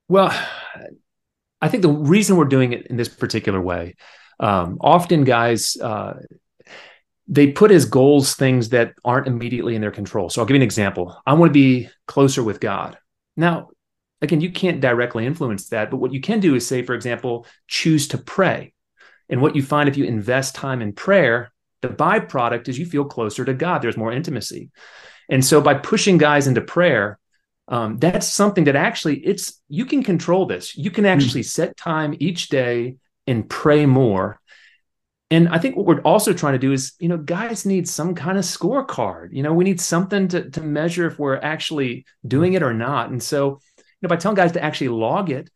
Well, 0.09 0.35
I 1.61 1.69
think 1.69 1.83
the 1.83 1.91
reason 1.91 2.37
we're 2.37 2.45
doing 2.47 2.73
it 2.73 2.87
in 2.87 2.97
this 2.97 3.09
particular 3.09 3.61
way, 3.61 3.95
um, 4.41 4.79
often 4.81 5.25
guys. 5.25 5.77
Uh, 5.77 6.15
they 7.29 7.52
put 7.52 7.71
as 7.71 7.85
goals 7.85 8.35
things 8.35 8.71
that 8.71 8.95
aren't 9.05 9.26
immediately 9.26 9.75
in 9.75 9.81
their 9.81 9.91
control. 9.91 10.29
So 10.29 10.41
I'll 10.41 10.47
give 10.47 10.55
you 10.55 10.61
an 10.61 10.64
example. 10.64 11.17
I 11.26 11.35
want 11.35 11.50
to 11.50 11.55
be 11.55 11.88
closer 12.07 12.43
with 12.43 12.61
God. 12.61 12.99
Now, 13.37 13.71
again, 14.21 14.41
you 14.41 14.50
can't 14.50 14.81
directly 14.81 15.26
influence 15.26 15.69
that, 15.69 15.91
but 15.91 15.99
what 15.99 16.12
you 16.12 16.21
can 16.21 16.41
do 16.41 16.55
is 16.55 16.67
say, 16.67 16.83
for 16.83 16.95
example, 16.95 17.47
choose 17.69 18.09
to 18.09 18.19
pray. 18.19 18.73
And 19.29 19.41
what 19.41 19.57
you 19.57 19.62
find 19.62 19.88
if 19.88 19.97
you 19.97 20.05
invest 20.05 20.55
time 20.55 20.83
in 20.83 20.93
prayer, 20.93 21.52
the 21.81 21.88
byproduct 21.88 22.69
is 22.69 22.79
you 22.79 22.87
feel 22.87 23.05
closer 23.05 23.45
to 23.45 23.55
God. 23.55 23.83
There's 23.83 23.97
more 23.97 24.12
intimacy. 24.12 24.71
And 25.29 25.45
so 25.45 25.61
by 25.61 25.75
pushing 25.75 26.19
guys 26.19 26.47
into 26.47 26.61
prayer, 26.61 27.19
um, 27.69 27.97
that's 27.99 28.29
something 28.29 28.64
that 28.64 28.76
actually 28.76 29.19
it's 29.21 29.61
you 29.69 29.87
can 29.87 30.02
control 30.02 30.47
this. 30.47 30.76
You 30.76 30.91
can 30.91 31.07
actually 31.07 31.43
mm. 31.43 31.47
set 31.49 31.76
time 31.76 32.14
each 32.19 32.49
day 32.49 32.97
and 33.26 33.49
pray 33.49 33.87
more. 33.87 34.41
And 35.33 35.49
I 35.49 35.57
think 35.57 35.77
what 35.77 35.87
we're 35.87 36.03
also 36.03 36.35
trying 36.35 36.53
to 36.53 36.59
do 36.59 36.73
is, 36.73 36.93
you 36.99 37.09
know, 37.09 37.17
guys 37.17 37.65
need 37.65 37.89
some 37.89 38.15
kind 38.15 38.37
of 38.37 38.45
scorecard. 38.45 39.31
You 39.33 39.43
know, 39.43 39.55
we 39.55 39.65
need 39.65 39.81
something 39.81 40.29
to, 40.29 40.51
to 40.51 40.61
measure 40.61 41.07
if 41.07 41.19
we're 41.19 41.37
actually 41.37 42.05
doing 42.27 42.53
it 42.53 42.62
or 42.62 42.75
not. 42.75 43.09
And 43.09 43.23
so, 43.23 43.59
you 43.79 43.85
know, 44.03 44.11
by 44.11 44.17
telling 44.17 44.37
guys 44.37 44.53
to 44.53 44.62
actually 44.62 44.89
log 44.89 45.31
it, 45.31 45.49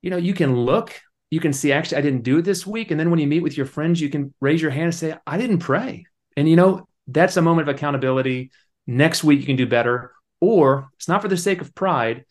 you 0.00 0.08
know, 0.08 0.16
you 0.16 0.32
can 0.32 0.56
look 0.56 0.98
you 1.30 1.40
can 1.40 1.54
see 1.54 1.72
actually 1.72 1.96
i 1.96 2.02
didn't 2.02 2.24
do 2.24 2.38
it 2.38 2.42
this 2.42 2.66
week. 2.66 2.90
And 2.90 3.00
then 3.00 3.10
when 3.10 3.18
you 3.18 3.26
meet 3.26 3.42
with 3.42 3.56
your 3.56 3.64
friends 3.64 4.00
you 4.00 4.10
can 4.10 4.34
raise 4.40 4.60
your 4.60 4.70
hand 4.70 4.84
and 4.84 4.94
say 4.94 5.16
i 5.26 5.38
didn't 5.38 5.60
pray. 5.60 6.04
And 6.36 6.48
you 6.48 6.56
know 6.56 6.86
that's 7.06 7.36
a 7.36 7.42
moment 7.42 7.68
of 7.68 7.74
accountability. 7.74 8.50
Next 8.86 9.24
week 9.24 9.40
you 9.40 9.46
can 9.46 9.56
do 9.56 9.66
better. 9.66 10.12
Or 10.40 10.88
it's 10.94 11.08
not 11.08 11.22
for 11.22 11.28
the 11.28 11.36
sake 11.36 11.60
of 11.60 11.74
pride 11.74 12.24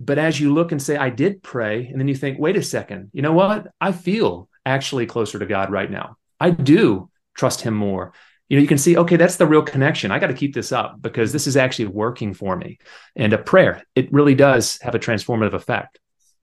but 0.00 0.18
as 0.18 0.38
you 0.38 0.52
look 0.52 0.72
and 0.72 0.80
say 0.82 0.96
i 0.96 1.10
did 1.10 1.42
pray 1.42 1.86
and 1.86 2.00
then 2.00 2.08
you 2.08 2.14
think 2.14 2.38
wait 2.38 2.56
a 2.56 2.62
second. 2.62 3.10
You 3.12 3.22
know 3.22 3.32
what? 3.32 3.68
I 3.80 3.90
feel 3.90 4.48
actually 4.64 5.06
closer 5.06 5.38
to 5.38 5.46
god 5.46 5.70
right 5.70 5.90
now 5.90 6.16
i 6.40 6.50
do 6.50 7.08
trust 7.36 7.60
him 7.60 7.74
more 7.74 8.12
you 8.48 8.56
know 8.56 8.62
you 8.62 8.68
can 8.68 8.78
see 8.78 8.96
okay 8.96 9.16
that's 9.16 9.36
the 9.36 9.46
real 9.46 9.62
connection 9.62 10.10
i 10.10 10.18
got 10.18 10.28
to 10.28 10.34
keep 10.34 10.54
this 10.54 10.72
up 10.72 11.00
because 11.00 11.32
this 11.32 11.46
is 11.46 11.56
actually 11.56 11.86
working 11.86 12.34
for 12.34 12.56
me 12.56 12.78
and 13.16 13.32
a 13.32 13.38
prayer 13.38 13.82
it 13.94 14.12
really 14.12 14.34
does 14.34 14.78
have 14.82 14.94
a 14.94 14.98
transformative 14.98 15.54
effect 15.54 15.98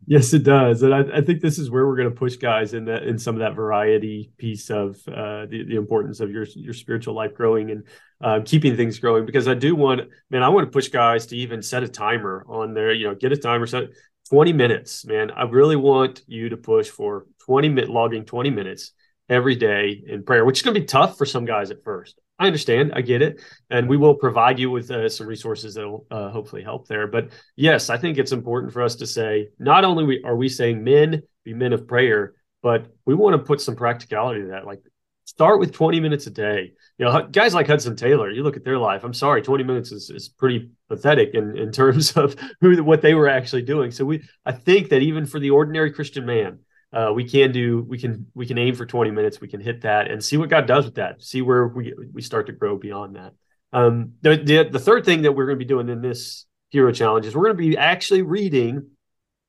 Yes, 0.07 0.33
it 0.33 0.43
does, 0.43 0.81
and 0.81 0.95
I, 0.95 1.17
I, 1.17 1.21
think 1.21 1.41
this 1.41 1.59
is 1.59 1.69
where 1.69 1.85
we're 1.85 1.95
going 1.95 2.09
to 2.09 2.15
push 2.15 2.35
guys 2.35 2.73
in 2.73 2.85
that 2.85 3.03
in 3.03 3.19
some 3.19 3.35
of 3.35 3.39
that 3.39 3.53
variety 3.53 4.31
piece 4.37 4.71
of 4.71 4.95
uh, 5.07 5.45
the 5.45 5.63
the 5.67 5.75
importance 5.75 6.19
of 6.19 6.31
your 6.31 6.43
your 6.55 6.73
spiritual 6.73 7.13
life 7.13 7.35
growing 7.35 7.69
and 7.69 7.83
uh, 8.19 8.39
keeping 8.43 8.75
things 8.75 8.97
growing. 8.97 9.27
Because 9.27 9.47
I 9.47 9.53
do 9.53 9.75
want, 9.75 10.01
man, 10.31 10.41
I 10.41 10.49
want 10.49 10.65
to 10.65 10.71
push 10.71 10.87
guys 10.87 11.27
to 11.27 11.37
even 11.37 11.61
set 11.61 11.83
a 11.83 11.87
timer 11.87 12.43
on 12.49 12.73
there. 12.73 12.91
You 12.91 13.09
know, 13.09 13.15
get 13.15 13.31
a 13.31 13.37
timer 13.37 13.67
set 13.67 13.89
twenty 14.27 14.53
minutes, 14.53 15.05
man. 15.05 15.29
I 15.29 15.43
really 15.43 15.75
want 15.75 16.23
you 16.25 16.49
to 16.49 16.57
push 16.57 16.89
for 16.89 17.27
twenty 17.45 17.69
minute 17.69 17.91
logging 17.91 18.25
twenty 18.25 18.49
minutes 18.49 18.93
every 19.31 19.55
day 19.55 20.03
in 20.05 20.23
prayer, 20.23 20.43
which 20.43 20.59
is 20.59 20.61
going 20.61 20.75
to 20.75 20.81
be 20.81 20.85
tough 20.85 21.17
for 21.17 21.25
some 21.25 21.45
guys 21.45 21.71
at 21.71 21.83
first. 21.83 22.19
I 22.37 22.47
understand. 22.47 22.91
I 22.93 23.01
get 23.01 23.21
it. 23.21 23.41
And 23.69 23.87
we 23.87 23.95
will 23.95 24.15
provide 24.15 24.59
you 24.59 24.69
with 24.69 24.91
uh, 24.91 25.07
some 25.07 25.25
resources 25.25 25.75
that 25.75 25.87
will 25.87 26.05
uh, 26.11 26.29
hopefully 26.29 26.63
help 26.63 26.87
there. 26.87 27.07
But 27.07 27.29
yes, 27.55 27.89
I 27.89 27.97
think 27.97 28.17
it's 28.17 28.33
important 28.33 28.73
for 28.73 28.81
us 28.81 28.95
to 28.97 29.07
say 29.07 29.47
not 29.57 29.85
only 29.85 30.21
are 30.23 30.35
we 30.35 30.49
saying 30.49 30.83
men 30.83 31.23
be 31.45 31.53
men 31.53 31.71
of 31.71 31.87
prayer, 31.87 32.33
but 32.61 32.87
we 33.05 33.15
want 33.15 33.33
to 33.33 33.45
put 33.45 33.61
some 33.61 33.75
practicality 33.75 34.41
to 34.41 34.47
that. 34.47 34.65
Like 34.65 34.81
start 35.23 35.61
with 35.61 35.71
20 35.71 36.01
minutes 36.01 36.27
a 36.27 36.31
day. 36.31 36.73
You 36.97 37.05
know, 37.05 37.27
guys 37.31 37.53
like 37.53 37.67
Hudson 37.67 37.95
Taylor, 37.95 38.29
you 38.29 38.43
look 38.43 38.57
at 38.57 38.65
their 38.65 38.77
life. 38.77 39.05
I'm 39.05 39.13
sorry, 39.13 39.41
20 39.41 39.63
minutes 39.63 39.93
is, 39.93 40.09
is 40.09 40.27
pretty 40.27 40.71
pathetic 40.89 41.35
in, 41.35 41.57
in 41.57 41.71
terms 41.71 42.11
of 42.17 42.35
who 42.59 42.83
what 42.83 43.01
they 43.01 43.13
were 43.13 43.29
actually 43.29 43.61
doing. 43.61 43.91
So 43.91 44.03
we 44.03 44.23
I 44.45 44.51
think 44.51 44.89
that 44.89 45.01
even 45.01 45.25
for 45.25 45.39
the 45.39 45.51
ordinary 45.51 45.91
Christian 45.91 46.25
man, 46.25 46.59
uh, 46.93 47.11
we 47.13 47.27
can 47.27 47.51
do 47.51 47.81
we 47.87 47.97
can 47.97 48.27
we 48.33 48.45
can 48.45 48.57
aim 48.57 48.75
for 48.75 48.85
20 48.85 49.11
minutes. 49.11 49.39
We 49.39 49.47
can 49.47 49.61
hit 49.61 49.81
that 49.81 50.11
and 50.11 50.23
see 50.23 50.37
what 50.37 50.49
god 50.49 50.67
does 50.67 50.85
with 50.85 50.95
that. 50.95 51.21
See 51.21 51.41
where 51.41 51.67
we 51.67 51.93
we 52.13 52.21
start 52.21 52.47
to 52.47 52.53
grow 52.53 52.77
beyond 52.77 53.15
that. 53.15 53.33
Um, 53.73 54.13
the, 54.21 54.35
the, 54.35 54.69
the 54.69 54.79
third 54.79 55.05
thing 55.05 55.21
that 55.21 55.31
we're 55.31 55.45
going 55.45 55.57
to 55.57 55.65
be 55.65 55.67
doing 55.67 55.87
in 55.87 56.01
this 56.01 56.45
hero 56.69 56.91
challenge 56.91 57.25
is 57.25 57.35
we're 57.35 57.43
going 57.43 57.57
to 57.57 57.69
be 57.69 57.77
actually 57.77 58.21
reading 58.21 58.87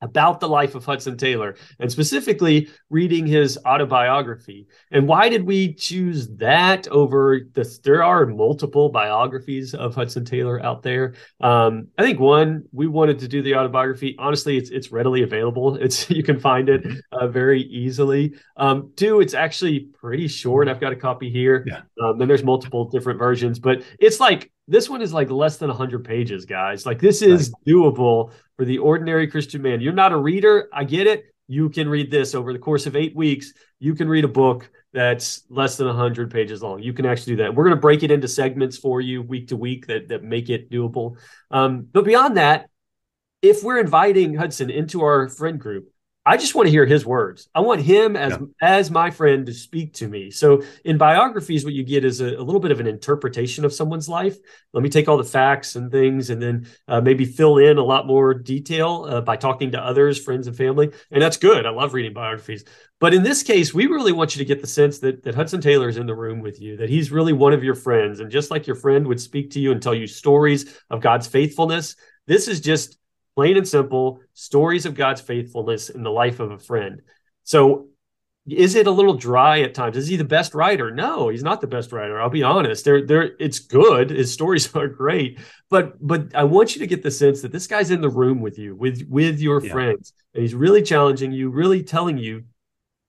about 0.03 0.39
the 0.39 0.49
life 0.49 0.75
of 0.75 0.85
Hudson 0.85 1.17
Taylor 1.17 1.55
and 1.79 1.91
specifically 1.91 2.69
reading 2.89 3.25
his 3.25 3.57
autobiography. 3.65 4.67
And 4.91 5.07
why 5.07 5.29
did 5.29 5.43
we 5.43 5.73
choose 5.73 6.27
that 6.35 6.87
over 6.89 7.39
this? 7.53 7.79
There 7.79 8.03
are 8.03 8.25
multiple 8.25 8.89
biographies 8.89 9.73
of 9.73 9.95
Hudson 9.95 10.25
Taylor 10.25 10.63
out 10.63 10.83
there. 10.83 11.13
Um, 11.41 11.87
I 11.97 12.03
think 12.03 12.19
one, 12.19 12.65
we 12.71 12.87
wanted 12.87 13.19
to 13.19 13.27
do 13.27 13.41
the 13.41 13.55
autobiography. 13.55 14.15
Honestly, 14.19 14.57
it's 14.57 14.69
it's 14.69 14.91
readily 14.91 15.23
available. 15.23 15.75
It's 15.75 16.09
you 16.09 16.21
can 16.21 16.39
find 16.39 16.69
it 16.69 16.85
uh, 17.11 17.27
very 17.27 17.61
easily. 17.63 18.35
Um, 18.57 18.91
two, 18.95 19.21
it's 19.21 19.33
actually 19.33 19.87
pretty 19.93 20.27
short. 20.27 20.67
I've 20.67 20.81
got 20.81 20.91
a 20.91 20.97
copy 20.97 21.29
here. 21.29 21.63
Yeah. 21.65 21.81
Um, 22.03 22.19
and 22.19 22.29
there's 22.29 22.43
multiple 22.43 22.85
different 22.89 23.19
versions, 23.19 23.57
but 23.57 23.83
it's 23.99 24.19
like 24.19 24.51
this 24.67 24.89
one 24.89 25.01
is 25.01 25.13
like 25.13 25.29
less 25.29 25.57
than 25.57 25.69
100 25.69 26.05
pages 26.05 26.45
guys. 26.45 26.85
Like 26.85 26.99
this 26.99 27.21
is 27.21 27.51
right. 27.51 27.73
doable 27.73 28.31
for 28.55 28.65
the 28.65 28.77
ordinary 28.77 29.27
christian 29.27 29.61
man. 29.61 29.81
You're 29.81 29.93
not 29.93 30.13
a 30.13 30.17
reader 30.17 30.69
i 30.73 30.83
get 30.83 31.07
it. 31.07 31.25
You 31.47 31.69
can 31.69 31.89
read 31.89 32.09
this 32.09 32.35
over 32.35 32.53
the 32.53 32.59
course 32.59 32.85
of 32.85 32.95
eight 32.95 33.15
weeks. 33.15 33.53
You 33.79 33.95
can 33.95 34.07
read 34.07 34.23
a 34.23 34.29
book 34.29 34.71
that's 34.93 35.43
less 35.49 35.75
than 35.75 35.87
100 35.87 36.31
pages 36.31 36.63
long. 36.63 36.81
You 36.81 36.93
can 36.93 37.05
actually 37.05 37.35
do 37.35 37.43
that. 37.43 37.53
We're 37.53 37.65
going 37.65 37.75
to 37.75 37.81
break 37.81 38.03
it 38.03 38.11
into 38.11 38.29
segments 38.29 38.77
for 38.77 39.01
you 39.01 39.21
week 39.21 39.49
to 39.49 39.57
week 39.57 39.87
that, 39.87 40.07
that 40.07 40.23
make 40.23 40.49
it 40.49 40.71
doable. 40.71 41.17
Um, 41.51 41.87
but 41.91 42.05
beyond 42.05 42.37
that 42.37 42.69
if 43.43 43.61
we're 43.61 43.79
inviting 43.79 44.33
hudson 44.33 44.69
into 44.69 45.01
our 45.03 45.27
friend 45.27 45.59
group 45.59 45.92
I 46.25 46.37
just 46.37 46.55
want 46.55 46.67
to 46.67 46.71
hear 46.71 46.85
his 46.85 47.05
words. 47.05 47.49
I 47.53 47.59
want 47.59 47.81
him 47.81 48.15
as 48.15 48.31
yeah. 48.31 48.37
as 48.61 48.89
my 48.89 49.11
friend 49.11 49.45
to 49.45 49.53
speak 49.53 49.93
to 49.95 50.07
me. 50.07 50.31
So 50.31 50.63
in 50.85 50.97
biographies, 50.97 51.65
what 51.65 51.73
you 51.73 51.83
get 51.83 52.05
is 52.05 52.21
a, 52.21 52.37
a, 52.37 52.43
little 52.43 52.61
bit 52.61 52.71
of 52.71 52.79
an 52.79 52.87
interpretation 52.87 53.65
of 53.65 53.73
someone's 53.73 54.07
life. 54.07 54.37
Let 54.71 54.83
me 54.83 54.89
take 54.89 55.09
all 55.09 55.17
the 55.17 55.25
facts 55.25 55.75
and 55.75 55.91
things, 55.91 56.29
and 56.29 56.41
then 56.41 56.67
uh, 56.87 57.01
maybe 57.01 57.25
fill 57.25 57.57
in 57.57 57.77
a 57.77 57.83
lot 57.83 58.07
more 58.07 58.33
detail 58.33 59.05
uh, 59.09 59.21
by 59.21 59.35
talking 59.35 59.71
to 59.71 59.81
others, 59.81 60.23
friends 60.23 60.47
and 60.47 60.55
family. 60.55 60.91
And 61.11 61.21
that's 61.21 61.37
good. 61.37 61.65
I 61.65 61.71
love 61.71 61.93
reading 61.93 62.13
biographies. 62.13 62.63
But 63.01 63.13
in 63.13 63.23
this 63.23 63.43
case, 63.43 63.73
we 63.73 63.87
really 63.87 64.13
want 64.13 64.33
you 64.33 64.39
to 64.39 64.45
get 64.45 64.61
the 64.61 64.67
sense 64.67 64.99
that 64.99 65.23
that 65.23 65.35
Hudson 65.35 65.59
Taylor 65.59 65.89
is 65.89 65.97
in 65.97 66.05
the 66.05 66.15
room 66.15 66.39
with 66.39 66.61
you, 66.61 66.77
that 66.77 66.89
he's 66.89 67.11
really 67.11 67.33
one 67.33 67.51
of 67.51 67.65
your 67.65 67.75
friends, 67.75 68.21
and 68.21 68.31
just 68.31 68.49
like 68.49 68.65
your 68.65 68.77
friend 68.77 69.05
would 69.07 69.19
speak 69.19 69.51
to 69.51 69.59
you 69.59 69.73
and 69.73 69.81
tell 69.81 69.93
you 69.93 70.07
stories 70.07 70.79
of 70.89 71.01
God's 71.01 71.27
faithfulness, 71.27 71.97
this 72.27 72.47
is 72.47 72.61
just 72.61 72.97
plain 73.35 73.57
and 73.57 73.67
simple 73.67 74.21
stories 74.33 74.85
of 74.85 74.95
God's 74.95 75.21
faithfulness 75.21 75.89
in 75.89 76.03
the 76.03 76.11
life 76.11 76.39
of 76.39 76.51
a 76.51 76.59
friend. 76.59 77.01
So 77.43 77.87
is 78.47 78.75
it 78.75 78.87
a 78.87 78.91
little 78.91 79.13
dry 79.13 79.61
at 79.61 79.73
times? 79.73 79.95
Is 79.95 80.07
he 80.07 80.17
the 80.17 80.25
best 80.25 80.53
writer? 80.53 80.91
No, 80.91 81.29
he's 81.29 81.43
not 81.43 81.61
the 81.61 81.67
best 81.67 81.93
writer. 81.93 82.19
I'll 82.19 82.29
be 82.29 82.43
honest. 82.43 82.83
They're, 82.83 83.05
they're, 83.05 83.31
it's 83.39 83.59
good. 83.59 84.09
His 84.09 84.33
stories 84.33 84.73
are 84.75 84.87
great, 84.87 85.39
but 85.69 86.05
but 86.05 86.35
I 86.35 86.43
want 86.43 86.75
you 86.75 86.79
to 86.79 86.87
get 86.87 87.03
the 87.03 87.11
sense 87.11 87.41
that 87.41 87.51
this 87.51 87.67
guy's 87.67 87.91
in 87.91 88.01
the 88.01 88.09
room 88.09 88.41
with 88.41 88.57
you, 88.57 88.75
with 88.75 89.07
with 89.09 89.39
your 89.39 89.63
yeah. 89.63 89.71
friends, 89.71 90.13
and 90.33 90.41
he's 90.41 90.55
really 90.55 90.81
challenging 90.81 91.31
you, 91.31 91.49
really 91.49 91.83
telling 91.83 92.17
you 92.17 92.43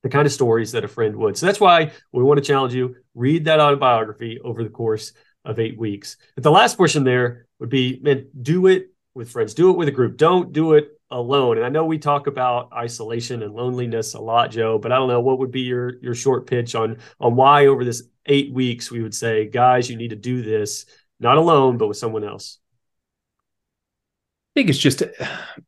the 0.04 0.08
kind 0.08 0.26
of 0.26 0.32
stories 0.32 0.72
that 0.72 0.84
a 0.84 0.88
friend 0.88 1.16
would. 1.16 1.36
So 1.36 1.46
that's 1.46 1.60
why 1.60 1.90
we 2.12 2.22
want 2.22 2.38
to 2.38 2.44
challenge 2.44 2.74
you. 2.74 2.96
Read 3.14 3.46
that 3.46 3.58
autobiography 3.58 4.38
over 4.44 4.62
the 4.62 4.70
course 4.70 5.12
of 5.44 5.58
eight 5.58 5.78
weeks. 5.78 6.16
But 6.34 6.44
the 6.44 6.50
last 6.50 6.76
portion 6.76 7.04
there 7.04 7.46
would 7.58 7.70
be, 7.70 7.98
man, 8.02 8.28
do 8.40 8.66
it 8.66 8.93
with 9.14 9.30
friends. 9.30 9.54
Do 9.54 9.70
it 9.70 9.76
with 9.76 9.88
a 9.88 9.92
group. 9.92 10.16
Don't 10.16 10.52
do 10.52 10.74
it 10.74 10.88
alone. 11.10 11.56
And 11.56 11.66
I 11.66 11.68
know 11.68 11.84
we 11.84 11.98
talk 11.98 12.26
about 12.26 12.72
isolation 12.72 13.42
and 13.42 13.54
loneliness 13.54 14.14
a 14.14 14.20
lot, 14.20 14.50
Joe, 14.50 14.78
but 14.78 14.92
I 14.92 14.96
don't 14.96 15.08
know 15.08 15.20
what 15.20 15.38
would 15.38 15.52
be 15.52 15.60
your 15.60 15.98
your 16.00 16.14
short 16.14 16.46
pitch 16.46 16.74
on 16.74 16.98
on 17.20 17.36
why 17.36 17.66
over 17.66 17.84
this 17.84 18.02
8 18.26 18.52
weeks 18.52 18.90
we 18.90 19.02
would 19.02 19.14
say, 19.14 19.46
guys, 19.46 19.88
you 19.88 19.96
need 19.96 20.10
to 20.10 20.16
do 20.16 20.42
this 20.42 20.86
not 21.20 21.36
alone 21.36 21.78
but 21.78 21.86
with 21.86 21.96
someone 21.96 22.24
else. 22.24 22.58
I 24.54 24.60
think 24.60 24.70
it's 24.70 24.78
just 24.78 25.02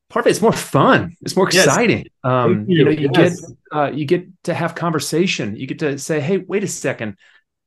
part 0.09 0.27
of 0.27 0.31
it's 0.31 0.41
more 0.41 0.53
fun. 0.53 1.17
It's 1.23 1.35
more 1.35 1.49
exciting. 1.49 1.99
Yes. 1.99 2.07
Um, 2.23 2.67
you. 2.69 2.79
you. 2.79 2.85
know, 2.85 2.91
you 2.91 3.11
yes. 3.13 3.41
get 3.41 3.57
uh, 3.73 3.91
you 3.91 4.05
get 4.05 4.27
to 4.45 4.55
have 4.55 4.77
conversation. 4.77 5.57
You 5.57 5.67
get 5.67 5.81
to 5.81 5.99
say, 5.99 6.21
"Hey, 6.21 6.39
wait 6.39 6.63
a 6.63 6.69
second. 6.69 7.17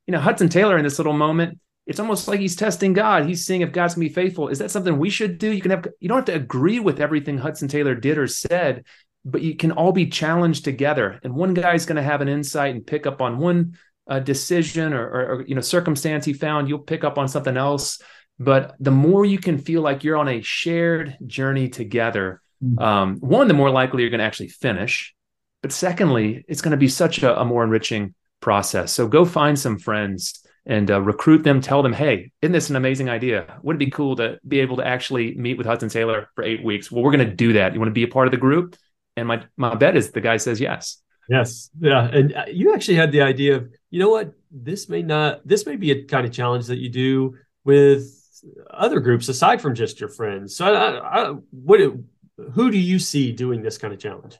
You 0.06 0.12
know, 0.12 0.20
Hudson 0.20 0.48
Taylor 0.48 0.78
in 0.78 0.84
this 0.84 0.98
little 0.98 1.12
moment, 1.12 1.60
it's 1.86 2.00
almost 2.00 2.28
like 2.28 2.40
he's 2.40 2.56
testing 2.56 2.92
God. 2.92 3.26
He's 3.26 3.44
seeing 3.44 3.62
if 3.62 3.72
God's 3.72 3.94
gonna 3.94 4.06
be 4.06 4.14
faithful. 4.14 4.48
Is 4.48 4.58
that 4.58 4.70
something 4.70 4.98
we 4.98 5.10
should 5.10 5.38
do? 5.38 5.50
You 5.50 5.60
can 5.60 5.70
have 5.70 5.86
you 5.98 6.08
don't 6.08 6.18
have 6.18 6.24
to 6.26 6.34
agree 6.34 6.78
with 6.78 7.00
everything 7.00 7.38
Hudson 7.38 7.68
Taylor 7.68 7.94
did 7.94 8.18
or 8.18 8.26
said, 8.26 8.84
but 9.24 9.42
you 9.42 9.56
can 9.56 9.72
all 9.72 9.92
be 9.92 10.06
challenged 10.06 10.64
together. 10.64 11.18
And 11.22 11.34
one 11.34 11.54
guy's 11.54 11.86
going 11.86 11.96
to 11.96 12.02
have 12.02 12.20
an 12.20 12.28
insight 12.28 12.74
and 12.74 12.86
pick 12.86 13.06
up 13.06 13.20
on 13.20 13.38
one 13.38 13.76
uh, 14.08 14.20
decision 14.20 14.92
or, 14.92 15.06
or, 15.06 15.26
or, 15.34 15.44
you 15.46 15.54
know 15.54 15.60
circumstance 15.60 16.24
he 16.24 16.32
found. 16.32 16.68
You'll 16.68 16.80
pick 16.80 17.04
up 17.04 17.18
on 17.18 17.28
something 17.28 17.56
else. 17.56 18.00
But 18.38 18.74
the 18.80 18.90
more 18.90 19.24
you 19.24 19.38
can 19.38 19.58
feel 19.58 19.82
like 19.82 20.02
you're 20.02 20.16
on 20.16 20.28
a 20.28 20.40
shared 20.40 21.16
journey 21.26 21.68
together, 21.68 22.40
mm-hmm. 22.64 22.78
um, 22.78 23.16
one, 23.16 23.48
the 23.48 23.54
more 23.54 23.70
likely 23.70 24.02
you're 24.02 24.10
going 24.10 24.20
to 24.20 24.24
actually 24.24 24.48
finish. 24.48 25.14
But 25.60 25.72
secondly, 25.72 26.44
it's 26.48 26.62
going 26.62 26.70
to 26.70 26.78
be 26.78 26.88
such 26.88 27.22
a, 27.22 27.38
a 27.38 27.44
more 27.44 27.62
enriching 27.64 28.14
process. 28.40 28.92
So 28.92 29.06
go 29.06 29.26
find 29.26 29.58
some 29.58 29.78
friends 29.78 30.42
and 30.66 30.90
uh, 30.90 31.00
recruit 31.00 31.42
them. 31.42 31.60
Tell 31.60 31.82
them, 31.82 31.92
hey, 31.92 32.32
isn't 32.42 32.52
this 32.52 32.70
an 32.70 32.76
amazing 32.76 33.08
idea? 33.08 33.58
Wouldn't 33.62 33.82
it 33.82 33.86
be 33.86 33.90
cool 33.90 34.16
to 34.16 34.38
be 34.46 34.60
able 34.60 34.76
to 34.76 34.86
actually 34.86 35.34
meet 35.34 35.58
with 35.58 35.66
Hudson 35.66 35.88
Taylor 35.88 36.28
for 36.34 36.44
eight 36.44 36.64
weeks? 36.64 36.90
Well, 36.90 37.02
we're 37.02 37.12
going 37.12 37.28
to 37.28 37.34
do 37.34 37.54
that. 37.54 37.74
You 37.74 37.80
want 37.80 37.88
to 37.90 37.94
be 37.94 38.02
a 38.02 38.08
part 38.08 38.26
of 38.26 38.32
the 38.32 38.38
group? 38.38 38.76
And 39.16 39.26
my 39.26 39.44
my 39.56 39.74
bet 39.74 39.96
is 39.96 40.12
the 40.12 40.20
guy 40.20 40.36
says 40.36 40.60
yes. 40.60 41.02
Yes, 41.28 41.70
yeah, 41.78 42.08
and 42.08 42.34
uh, 42.34 42.44
you 42.50 42.74
actually 42.74 42.96
had 42.96 43.12
the 43.12 43.22
idea 43.22 43.54
of, 43.54 43.68
you 43.90 44.00
know 44.00 44.08
what, 44.08 44.32
this 44.50 44.88
may 44.88 45.00
not, 45.00 45.46
this 45.46 45.64
may 45.64 45.76
be 45.76 45.92
a 45.92 46.04
kind 46.04 46.26
of 46.26 46.32
challenge 46.32 46.66
that 46.66 46.78
you 46.78 46.88
do 46.88 47.36
with 47.64 48.04
other 48.68 48.98
groups 48.98 49.28
aside 49.28 49.60
from 49.60 49.76
just 49.76 50.00
your 50.00 50.08
friends. 50.08 50.56
So, 50.56 50.74
I, 50.74 50.98
I, 50.98 51.30
what, 51.52 51.78
who 52.52 52.70
do 52.72 52.78
you 52.78 52.98
see 52.98 53.30
doing 53.30 53.62
this 53.62 53.78
kind 53.78 53.94
of 53.94 54.00
challenge? 54.00 54.38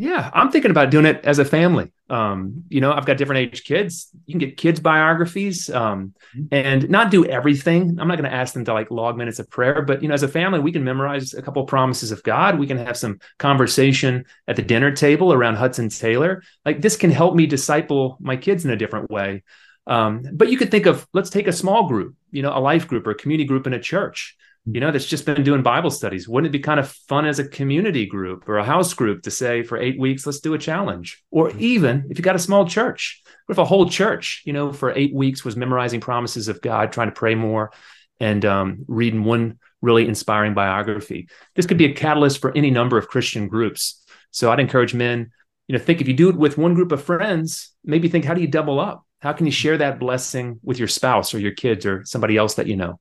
Yeah, 0.00 0.30
I'm 0.32 0.52
thinking 0.52 0.70
about 0.70 0.92
doing 0.92 1.06
it 1.06 1.24
as 1.24 1.40
a 1.40 1.44
family. 1.44 1.92
Um, 2.08 2.62
you 2.68 2.80
know, 2.80 2.92
I've 2.92 3.04
got 3.04 3.16
different 3.16 3.40
age 3.40 3.64
kids. 3.64 4.08
You 4.26 4.32
can 4.32 4.38
get 4.38 4.56
kids 4.56 4.78
biographies 4.78 5.68
um, 5.70 6.14
mm-hmm. 6.36 6.46
and 6.52 6.88
not 6.88 7.10
do 7.10 7.24
everything. 7.24 7.98
I'm 7.98 8.06
not 8.06 8.16
going 8.16 8.30
to 8.30 8.34
ask 8.34 8.54
them 8.54 8.64
to 8.66 8.72
like 8.72 8.92
log 8.92 9.16
minutes 9.16 9.40
of 9.40 9.50
prayer, 9.50 9.82
but 9.82 10.00
you 10.00 10.06
know, 10.06 10.14
as 10.14 10.22
a 10.22 10.28
family, 10.28 10.60
we 10.60 10.70
can 10.70 10.84
memorize 10.84 11.34
a 11.34 11.42
couple 11.42 11.64
promises 11.66 12.12
of 12.12 12.22
God. 12.22 12.60
We 12.60 12.68
can 12.68 12.78
have 12.78 12.96
some 12.96 13.18
conversation 13.38 14.24
at 14.46 14.54
the 14.54 14.62
dinner 14.62 14.92
table 14.92 15.32
around 15.32 15.56
Hudson 15.56 15.88
Taylor. 15.88 16.44
Like 16.64 16.80
this 16.80 16.96
can 16.96 17.10
help 17.10 17.34
me 17.34 17.46
disciple 17.46 18.18
my 18.20 18.36
kids 18.36 18.64
in 18.64 18.70
a 18.70 18.76
different 18.76 19.10
way. 19.10 19.42
Um, 19.88 20.22
but 20.32 20.48
you 20.48 20.56
could 20.56 20.70
think 20.70 20.86
of 20.86 21.08
let's 21.12 21.30
take 21.30 21.48
a 21.48 21.52
small 21.52 21.88
group, 21.88 22.14
you 22.30 22.42
know, 22.42 22.56
a 22.56 22.60
life 22.60 22.86
group 22.86 23.04
or 23.04 23.10
a 23.10 23.16
community 23.16 23.48
group 23.48 23.66
in 23.66 23.72
a 23.72 23.80
church 23.80 24.36
you 24.74 24.80
know, 24.80 24.90
that's 24.90 25.06
just 25.06 25.24
been 25.24 25.42
doing 25.42 25.62
Bible 25.62 25.90
studies. 25.90 26.28
Wouldn't 26.28 26.48
it 26.48 26.58
be 26.58 26.62
kind 26.62 26.80
of 26.80 26.90
fun 26.90 27.26
as 27.26 27.38
a 27.38 27.48
community 27.48 28.06
group 28.06 28.48
or 28.48 28.58
a 28.58 28.64
house 28.64 28.92
group 28.92 29.22
to 29.22 29.30
say 29.30 29.62
for 29.62 29.78
eight 29.78 29.98
weeks, 29.98 30.26
let's 30.26 30.40
do 30.40 30.54
a 30.54 30.58
challenge? 30.58 31.22
Or 31.30 31.48
mm-hmm. 31.48 31.60
even 31.60 32.06
if 32.10 32.18
you 32.18 32.22
got 32.22 32.36
a 32.36 32.40
small 32.40 32.66
church, 32.66 33.22
what 33.46 33.54
if 33.54 33.58
a 33.58 33.64
whole 33.64 33.88
church, 33.88 34.42
you 34.44 34.52
know, 34.52 34.72
for 34.72 34.92
eight 34.92 35.14
weeks 35.14 35.44
was 35.44 35.56
memorizing 35.56 36.00
promises 36.00 36.48
of 36.48 36.60
God, 36.60 36.92
trying 36.92 37.08
to 37.08 37.14
pray 37.14 37.34
more 37.34 37.72
and 38.20 38.44
um, 38.44 38.84
reading 38.88 39.24
one 39.24 39.58
really 39.80 40.06
inspiring 40.06 40.54
biography? 40.54 41.28
This 41.54 41.66
could 41.66 41.78
be 41.78 41.86
a 41.86 41.94
catalyst 41.94 42.40
for 42.40 42.56
any 42.56 42.70
number 42.70 42.98
of 42.98 43.08
Christian 43.08 43.48
groups. 43.48 44.04
So 44.32 44.50
I'd 44.50 44.60
encourage 44.60 44.92
men, 44.92 45.30
you 45.68 45.78
know, 45.78 45.82
think 45.82 46.00
if 46.00 46.08
you 46.08 46.14
do 46.14 46.28
it 46.28 46.36
with 46.36 46.58
one 46.58 46.74
group 46.74 46.92
of 46.92 47.02
friends, 47.02 47.72
maybe 47.84 48.08
think, 48.08 48.24
how 48.24 48.34
do 48.34 48.40
you 48.40 48.48
double 48.48 48.80
up? 48.80 49.04
How 49.20 49.32
can 49.32 49.46
you 49.46 49.52
share 49.52 49.78
that 49.78 49.98
blessing 49.98 50.60
with 50.62 50.78
your 50.78 50.88
spouse 50.88 51.32
or 51.32 51.38
your 51.38 51.52
kids 51.52 51.86
or 51.86 52.04
somebody 52.04 52.36
else 52.36 52.54
that 52.54 52.66
you 52.66 52.76
know? 52.76 53.00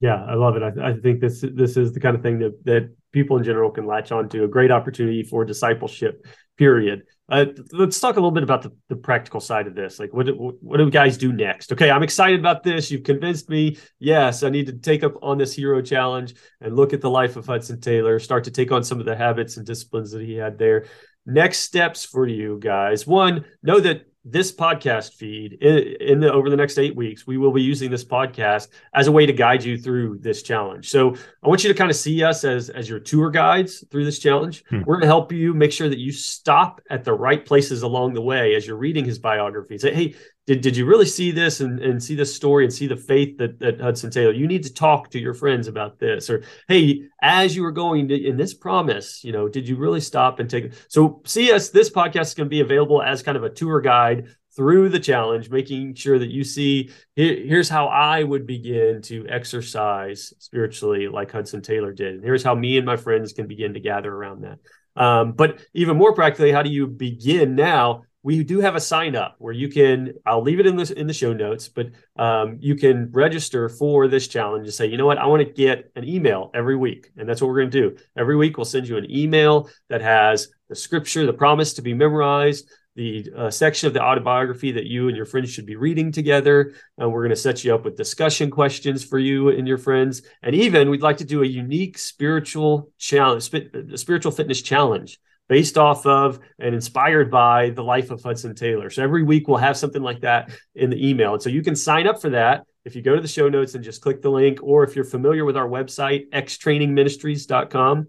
Yeah, 0.00 0.24
I 0.24 0.34
love 0.34 0.56
it. 0.56 0.62
I, 0.62 0.90
I, 0.90 0.94
think 0.94 1.20
this 1.20 1.44
this 1.54 1.76
is 1.76 1.92
the 1.92 1.98
kind 1.98 2.14
of 2.14 2.22
thing 2.22 2.38
that 2.38 2.64
that 2.64 2.94
people 3.12 3.36
in 3.36 3.44
general 3.44 3.70
can 3.70 3.86
latch 3.86 4.12
onto. 4.12 4.44
A 4.44 4.48
great 4.48 4.70
opportunity 4.70 5.22
for 5.24 5.44
discipleship. 5.44 6.24
Period. 6.56 7.02
Uh, 7.28 7.46
let's 7.72 8.00
talk 8.00 8.16
a 8.16 8.18
little 8.18 8.30
bit 8.30 8.42
about 8.42 8.62
the, 8.62 8.72
the 8.88 8.96
practical 8.96 9.38
side 9.38 9.66
of 9.66 9.74
this. 9.74 10.00
Like, 10.00 10.12
what 10.12 10.26
do, 10.26 10.56
what 10.60 10.78
do 10.78 10.90
guys 10.90 11.18
do 11.18 11.32
next? 11.32 11.72
Okay, 11.72 11.90
I'm 11.90 12.02
excited 12.02 12.40
about 12.40 12.62
this. 12.62 12.90
You've 12.90 13.04
convinced 13.04 13.48
me. 13.50 13.76
Yes, 13.98 14.42
I 14.42 14.48
need 14.48 14.66
to 14.66 14.72
take 14.72 15.04
up 15.04 15.14
on 15.22 15.36
this 15.36 15.52
hero 15.52 15.82
challenge 15.82 16.34
and 16.60 16.74
look 16.74 16.92
at 16.92 17.00
the 17.00 17.10
life 17.10 17.36
of 17.36 17.46
Hudson 17.46 17.80
Taylor. 17.80 18.18
Start 18.18 18.44
to 18.44 18.50
take 18.50 18.72
on 18.72 18.82
some 18.82 18.98
of 18.98 19.06
the 19.06 19.14
habits 19.14 19.56
and 19.56 19.66
disciplines 19.66 20.10
that 20.12 20.22
he 20.22 20.34
had 20.34 20.58
there. 20.58 20.86
Next 21.26 21.58
steps 21.58 22.04
for 22.04 22.26
you 22.26 22.58
guys. 22.58 23.06
One, 23.06 23.44
know 23.62 23.78
that 23.78 24.06
this 24.24 24.52
podcast 24.52 25.14
feed 25.14 25.54
in, 25.54 26.20
the 26.20 26.32
over 26.32 26.50
the 26.50 26.56
next 26.56 26.78
eight 26.78 26.94
weeks 26.94 27.26
we 27.26 27.38
will 27.38 27.52
be 27.52 27.62
using 27.62 27.90
this 27.90 28.04
podcast 28.04 28.68
as 28.92 29.06
a 29.06 29.12
way 29.12 29.24
to 29.24 29.32
guide 29.32 29.62
you 29.62 29.78
through 29.78 30.18
this 30.18 30.42
challenge 30.42 30.90
so 30.90 31.14
i 31.42 31.48
want 31.48 31.62
you 31.62 31.72
to 31.72 31.78
kind 31.78 31.90
of 31.90 31.96
see 31.96 32.22
us 32.22 32.44
as 32.44 32.68
as 32.68 32.88
your 32.88 32.98
tour 32.98 33.30
guides 33.30 33.84
through 33.90 34.04
this 34.04 34.18
challenge 34.18 34.64
hmm. 34.68 34.80
we're 34.86 34.96
going 34.96 35.02
to 35.02 35.06
help 35.06 35.32
you 35.32 35.54
make 35.54 35.72
sure 35.72 35.88
that 35.88 35.98
you 35.98 36.12
stop 36.12 36.80
at 36.90 37.04
the 37.04 37.12
right 37.12 37.46
places 37.46 37.82
along 37.82 38.12
the 38.12 38.20
way 38.20 38.54
as 38.54 38.66
you're 38.66 38.76
reading 38.76 39.04
his 39.04 39.18
biography 39.18 39.78
say 39.78 39.94
hey 39.94 40.14
did, 40.48 40.62
did 40.62 40.78
you 40.78 40.86
really 40.86 41.04
see 41.04 41.30
this 41.30 41.60
and, 41.60 41.78
and 41.78 42.02
see 42.02 42.14
this 42.14 42.34
story 42.34 42.64
and 42.64 42.72
see 42.72 42.86
the 42.86 42.96
faith 42.96 43.36
that, 43.36 43.58
that 43.58 43.82
Hudson 43.82 44.10
Taylor? 44.10 44.32
You 44.32 44.46
need 44.46 44.62
to 44.62 44.72
talk 44.72 45.10
to 45.10 45.18
your 45.18 45.34
friends 45.34 45.68
about 45.68 45.98
this. 45.98 46.30
Or, 46.30 46.42
hey, 46.68 47.02
as 47.20 47.54
you 47.54 47.62
were 47.62 47.70
going 47.70 48.08
to, 48.08 48.14
in 48.14 48.38
this 48.38 48.54
promise, 48.54 49.22
you 49.22 49.30
know, 49.30 49.46
did 49.46 49.68
you 49.68 49.76
really 49.76 50.00
stop 50.00 50.40
and 50.40 50.48
take 50.48 50.72
so 50.88 51.20
see 51.26 51.52
us? 51.52 51.68
This 51.68 51.90
podcast 51.90 52.28
is 52.28 52.34
going 52.34 52.46
to 52.46 52.50
be 52.50 52.62
available 52.62 53.02
as 53.02 53.22
kind 53.22 53.36
of 53.36 53.44
a 53.44 53.50
tour 53.50 53.82
guide 53.82 54.28
through 54.56 54.88
the 54.88 54.98
challenge, 54.98 55.50
making 55.50 55.94
sure 55.94 56.18
that 56.18 56.30
you 56.30 56.42
see 56.44 56.92
here, 57.14 57.36
here's 57.36 57.68
how 57.68 57.88
I 57.88 58.22
would 58.22 58.46
begin 58.46 59.02
to 59.02 59.26
exercise 59.28 60.32
spiritually 60.38 61.08
like 61.08 61.30
Hudson 61.30 61.60
Taylor 61.60 61.92
did. 61.92 62.14
And 62.14 62.24
here's 62.24 62.42
how 62.42 62.54
me 62.54 62.78
and 62.78 62.86
my 62.86 62.96
friends 62.96 63.34
can 63.34 63.46
begin 63.46 63.74
to 63.74 63.80
gather 63.80 64.10
around 64.10 64.44
that. 64.44 64.60
Um, 64.96 65.32
but 65.32 65.60
even 65.74 65.98
more 65.98 66.14
practically, 66.14 66.52
how 66.52 66.62
do 66.62 66.70
you 66.70 66.86
begin 66.86 67.54
now? 67.54 68.04
We 68.22 68.42
do 68.42 68.60
have 68.60 68.74
a 68.74 68.80
sign 68.80 69.14
up 69.14 69.36
where 69.38 69.52
you 69.52 69.68
can 69.68 70.12
i'll 70.26 70.42
leave 70.42 70.60
it 70.60 70.66
in 70.66 70.76
the 70.76 70.98
in 70.98 71.06
the 71.06 71.12
show 71.12 71.32
notes 71.32 71.68
but 71.68 71.86
um, 72.16 72.56
you 72.60 72.74
can 72.74 73.10
register 73.12 73.68
for 73.68 74.08
this 74.08 74.28
challenge 74.28 74.64
and 74.64 74.74
say 74.74 74.86
you 74.86 74.96
know 74.96 75.06
what 75.06 75.18
i 75.18 75.26
want 75.26 75.46
to 75.46 75.52
get 75.52 75.90
an 75.96 76.06
email 76.06 76.50
every 76.54 76.76
week 76.76 77.10
and 77.16 77.28
that's 77.28 77.40
what 77.40 77.48
we're 77.48 77.60
going 77.60 77.70
to 77.70 77.90
do 77.90 77.96
every 78.16 78.36
week 78.36 78.56
we'll 78.56 78.64
send 78.64 78.88
you 78.88 78.96
an 78.96 79.10
email 79.10 79.68
that 79.88 80.00
has 80.00 80.48
the 80.68 80.76
scripture 80.76 81.26
the 81.26 81.32
promise 81.32 81.74
to 81.74 81.82
be 81.82 81.94
memorized 81.94 82.68
the 82.96 83.30
uh, 83.36 83.48
section 83.48 83.86
of 83.86 83.94
the 83.94 84.02
autobiography 84.02 84.72
that 84.72 84.86
you 84.86 85.06
and 85.06 85.16
your 85.16 85.24
friends 85.24 85.50
should 85.50 85.66
be 85.66 85.76
reading 85.76 86.10
together. 86.10 86.74
And 86.96 87.12
we're 87.12 87.20
going 87.20 87.30
to 87.30 87.36
set 87.36 87.62
you 87.62 87.72
up 87.72 87.84
with 87.84 87.96
discussion 87.96 88.50
questions 88.50 89.04
for 89.04 89.20
you 89.20 89.50
and 89.50 89.68
your 89.68 89.78
friends. 89.78 90.22
And 90.42 90.52
even 90.52 90.90
we'd 90.90 91.00
like 91.00 91.18
to 91.18 91.24
do 91.24 91.44
a 91.44 91.46
unique 91.46 91.96
spiritual 91.96 92.90
challenge, 92.98 93.52
spiritual 93.94 94.32
fitness 94.32 94.62
challenge 94.62 95.20
based 95.48 95.78
off 95.78 96.06
of 96.06 96.38
and 96.58 96.74
inspired 96.74 97.30
by 97.30 97.70
the 97.70 97.82
life 97.82 98.10
of 98.10 98.22
Hudson 98.22 98.54
Taylor. 98.54 98.90
So 98.90 99.02
every 99.02 99.22
week 99.22 99.48
we'll 99.48 99.56
have 99.56 99.76
something 99.76 100.02
like 100.02 100.20
that 100.20 100.50
in 100.74 100.90
the 100.90 101.08
email. 101.08 101.34
And 101.34 101.42
so 101.42 101.50
you 101.50 101.62
can 101.62 101.74
sign 101.74 102.06
up 102.06 102.20
for 102.20 102.30
that 102.30 102.64
if 102.84 102.96
you 102.96 103.02
go 103.02 103.14
to 103.14 103.20
the 103.20 103.28
show 103.28 103.48
notes 103.48 103.74
and 103.74 103.84
just 103.84 104.00
click 104.00 104.22
the 104.22 104.30
link, 104.30 104.60
or 104.62 104.82
if 104.82 104.96
you're 104.96 105.04
familiar 105.04 105.44
with 105.44 105.58
our 105.58 105.68
website, 105.68 106.30
xtrainingministries.com, 106.30 108.08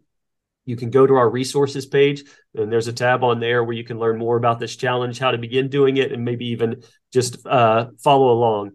you 0.66 0.76
can 0.78 0.90
go 0.90 1.06
to 1.06 1.16
our 1.16 1.30
resources 1.30 1.86
page 1.86 2.24
and 2.56 2.72
there's 2.72 2.88
a 2.88 2.94
tab 2.94 3.24
on 3.24 3.40
there 3.40 3.64
where 3.64 3.76
you 3.76 3.84
can 3.84 4.00
learn 4.00 4.18
more 4.18 4.38
about 4.38 4.60
this 4.60 4.76
challenge, 4.76 5.20
how 5.20 5.32
to 5.32 5.38
begin 5.38 5.68
doing 5.68 5.98
it, 5.98 6.12
and 6.12 6.24
maybe 6.24 6.48
even 6.48 6.82
just 7.12 7.46
uh, 7.46 7.88
follow 8.02 8.32
along. 8.32 8.72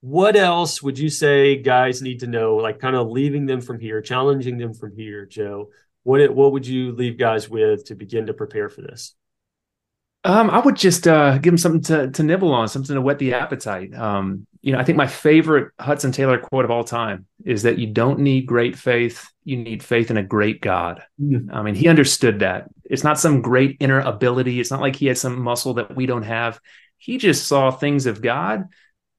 What 0.00 0.36
else 0.36 0.82
would 0.82 0.98
you 0.98 1.10
say 1.10 1.56
guys 1.56 2.00
need 2.00 2.20
to 2.20 2.26
know, 2.26 2.56
like 2.56 2.78
kind 2.78 2.96
of 2.96 3.08
leaving 3.08 3.44
them 3.44 3.60
from 3.60 3.78
here, 3.78 4.00
challenging 4.00 4.56
them 4.56 4.72
from 4.72 4.96
here, 4.96 5.26
Joe, 5.26 5.68
what 6.02 6.20
it, 6.20 6.34
what 6.34 6.52
would 6.52 6.66
you 6.66 6.92
leave 6.92 7.18
guys 7.18 7.48
with 7.48 7.84
to 7.86 7.94
begin 7.94 8.26
to 8.26 8.34
prepare 8.34 8.68
for 8.68 8.82
this? 8.82 9.14
Um, 10.24 10.50
I 10.50 10.60
would 10.60 10.76
just 10.76 11.08
uh, 11.08 11.38
give 11.38 11.50
them 11.52 11.58
something 11.58 11.82
to, 11.82 12.10
to 12.12 12.22
nibble 12.22 12.54
on, 12.54 12.68
something 12.68 12.94
to 12.94 13.00
whet 13.00 13.18
the 13.18 13.34
appetite. 13.34 13.92
Um, 13.92 14.46
you 14.60 14.72
know, 14.72 14.78
I 14.78 14.84
think 14.84 14.96
my 14.96 15.08
favorite 15.08 15.72
Hudson 15.80 16.12
Taylor 16.12 16.38
quote 16.38 16.64
of 16.64 16.70
all 16.70 16.84
time 16.84 17.26
is 17.44 17.64
that 17.64 17.78
you 17.78 17.88
don't 17.88 18.20
need 18.20 18.46
great 18.46 18.76
faith, 18.76 19.28
you 19.44 19.56
need 19.56 19.82
faith 19.82 20.12
in 20.12 20.16
a 20.16 20.22
great 20.22 20.60
God. 20.60 21.02
Mm. 21.20 21.48
I 21.52 21.62
mean, 21.62 21.74
he 21.74 21.88
understood 21.88 22.38
that. 22.40 22.68
It's 22.84 23.02
not 23.02 23.18
some 23.18 23.42
great 23.42 23.78
inner 23.80 23.98
ability. 23.98 24.60
It's 24.60 24.70
not 24.70 24.80
like 24.80 24.94
he 24.94 25.06
had 25.06 25.18
some 25.18 25.40
muscle 25.40 25.74
that 25.74 25.96
we 25.96 26.06
don't 26.06 26.22
have. 26.22 26.60
He 26.98 27.18
just 27.18 27.48
saw 27.48 27.72
things 27.72 28.06
of 28.06 28.22
God, 28.22 28.68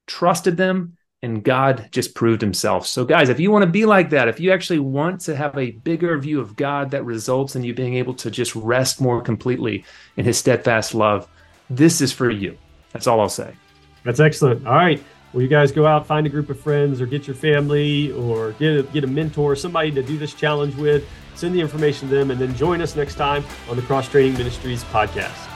trusted 0.07 0.55
them, 0.55 0.95
and 1.23 1.41
God 1.41 1.87
just 1.89 2.13
proved 2.13 2.41
himself. 2.41 2.85
So, 2.85 3.05
guys, 3.05 3.29
if 3.29 3.39
you 3.39 3.49
want 3.49 3.63
to 3.63 3.71
be 3.71 3.85
like 3.85 4.09
that, 4.09 4.27
if 4.27 4.41
you 4.41 4.51
actually 4.51 4.79
want 4.79 5.21
to 5.21 5.35
have 5.35 5.57
a 5.57 5.71
bigger 5.71 6.17
view 6.17 6.41
of 6.41 6.57
God 6.57 6.91
that 6.91 7.05
results 7.05 7.55
in 7.55 7.63
you 7.63 7.73
being 7.73 7.95
able 7.95 8.13
to 8.15 8.29
just 8.29 8.53
rest 8.55 8.99
more 8.99 9.21
completely 9.21 9.85
in 10.17 10.25
his 10.25 10.37
steadfast 10.37 10.93
love, 10.93 11.27
this 11.69 12.01
is 12.01 12.11
for 12.11 12.29
you. 12.29 12.57
That's 12.91 13.07
all 13.07 13.21
I'll 13.21 13.29
say. 13.29 13.55
That's 14.03 14.19
excellent. 14.19 14.67
All 14.67 14.75
right. 14.75 15.01
Well, 15.31 15.41
you 15.41 15.47
guys 15.47 15.71
go 15.71 15.87
out, 15.87 16.05
find 16.05 16.27
a 16.27 16.29
group 16.29 16.49
of 16.49 16.59
friends, 16.59 16.99
or 16.99 17.05
get 17.05 17.25
your 17.25 17.37
family, 17.37 18.11
or 18.11 18.51
get 18.53 18.77
a, 18.77 18.83
get 18.83 19.05
a 19.05 19.07
mentor, 19.07 19.55
somebody 19.55 19.91
to 19.91 20.03
do 20.03 20.17
this 20.17 20.33
challenge 20.33 20.75
with. 20.75 21.07
Send 21.35 21.55
the 21.55 21.61
information 21.61 22.09
to 22.09 22.15
them, 22.15 22.31
and 22.31 22.39
then 22.39 22.53
join 22.53 22.81
us 22.81 22.97
next 22.97 23.15
time 23.15 23.45
on 23.69 23.77
the 23.77 23.81
Cross 23.83 24.09
Training 24.09 24.33
Ministries 24.33 24.83
podcast. 24.83 25.52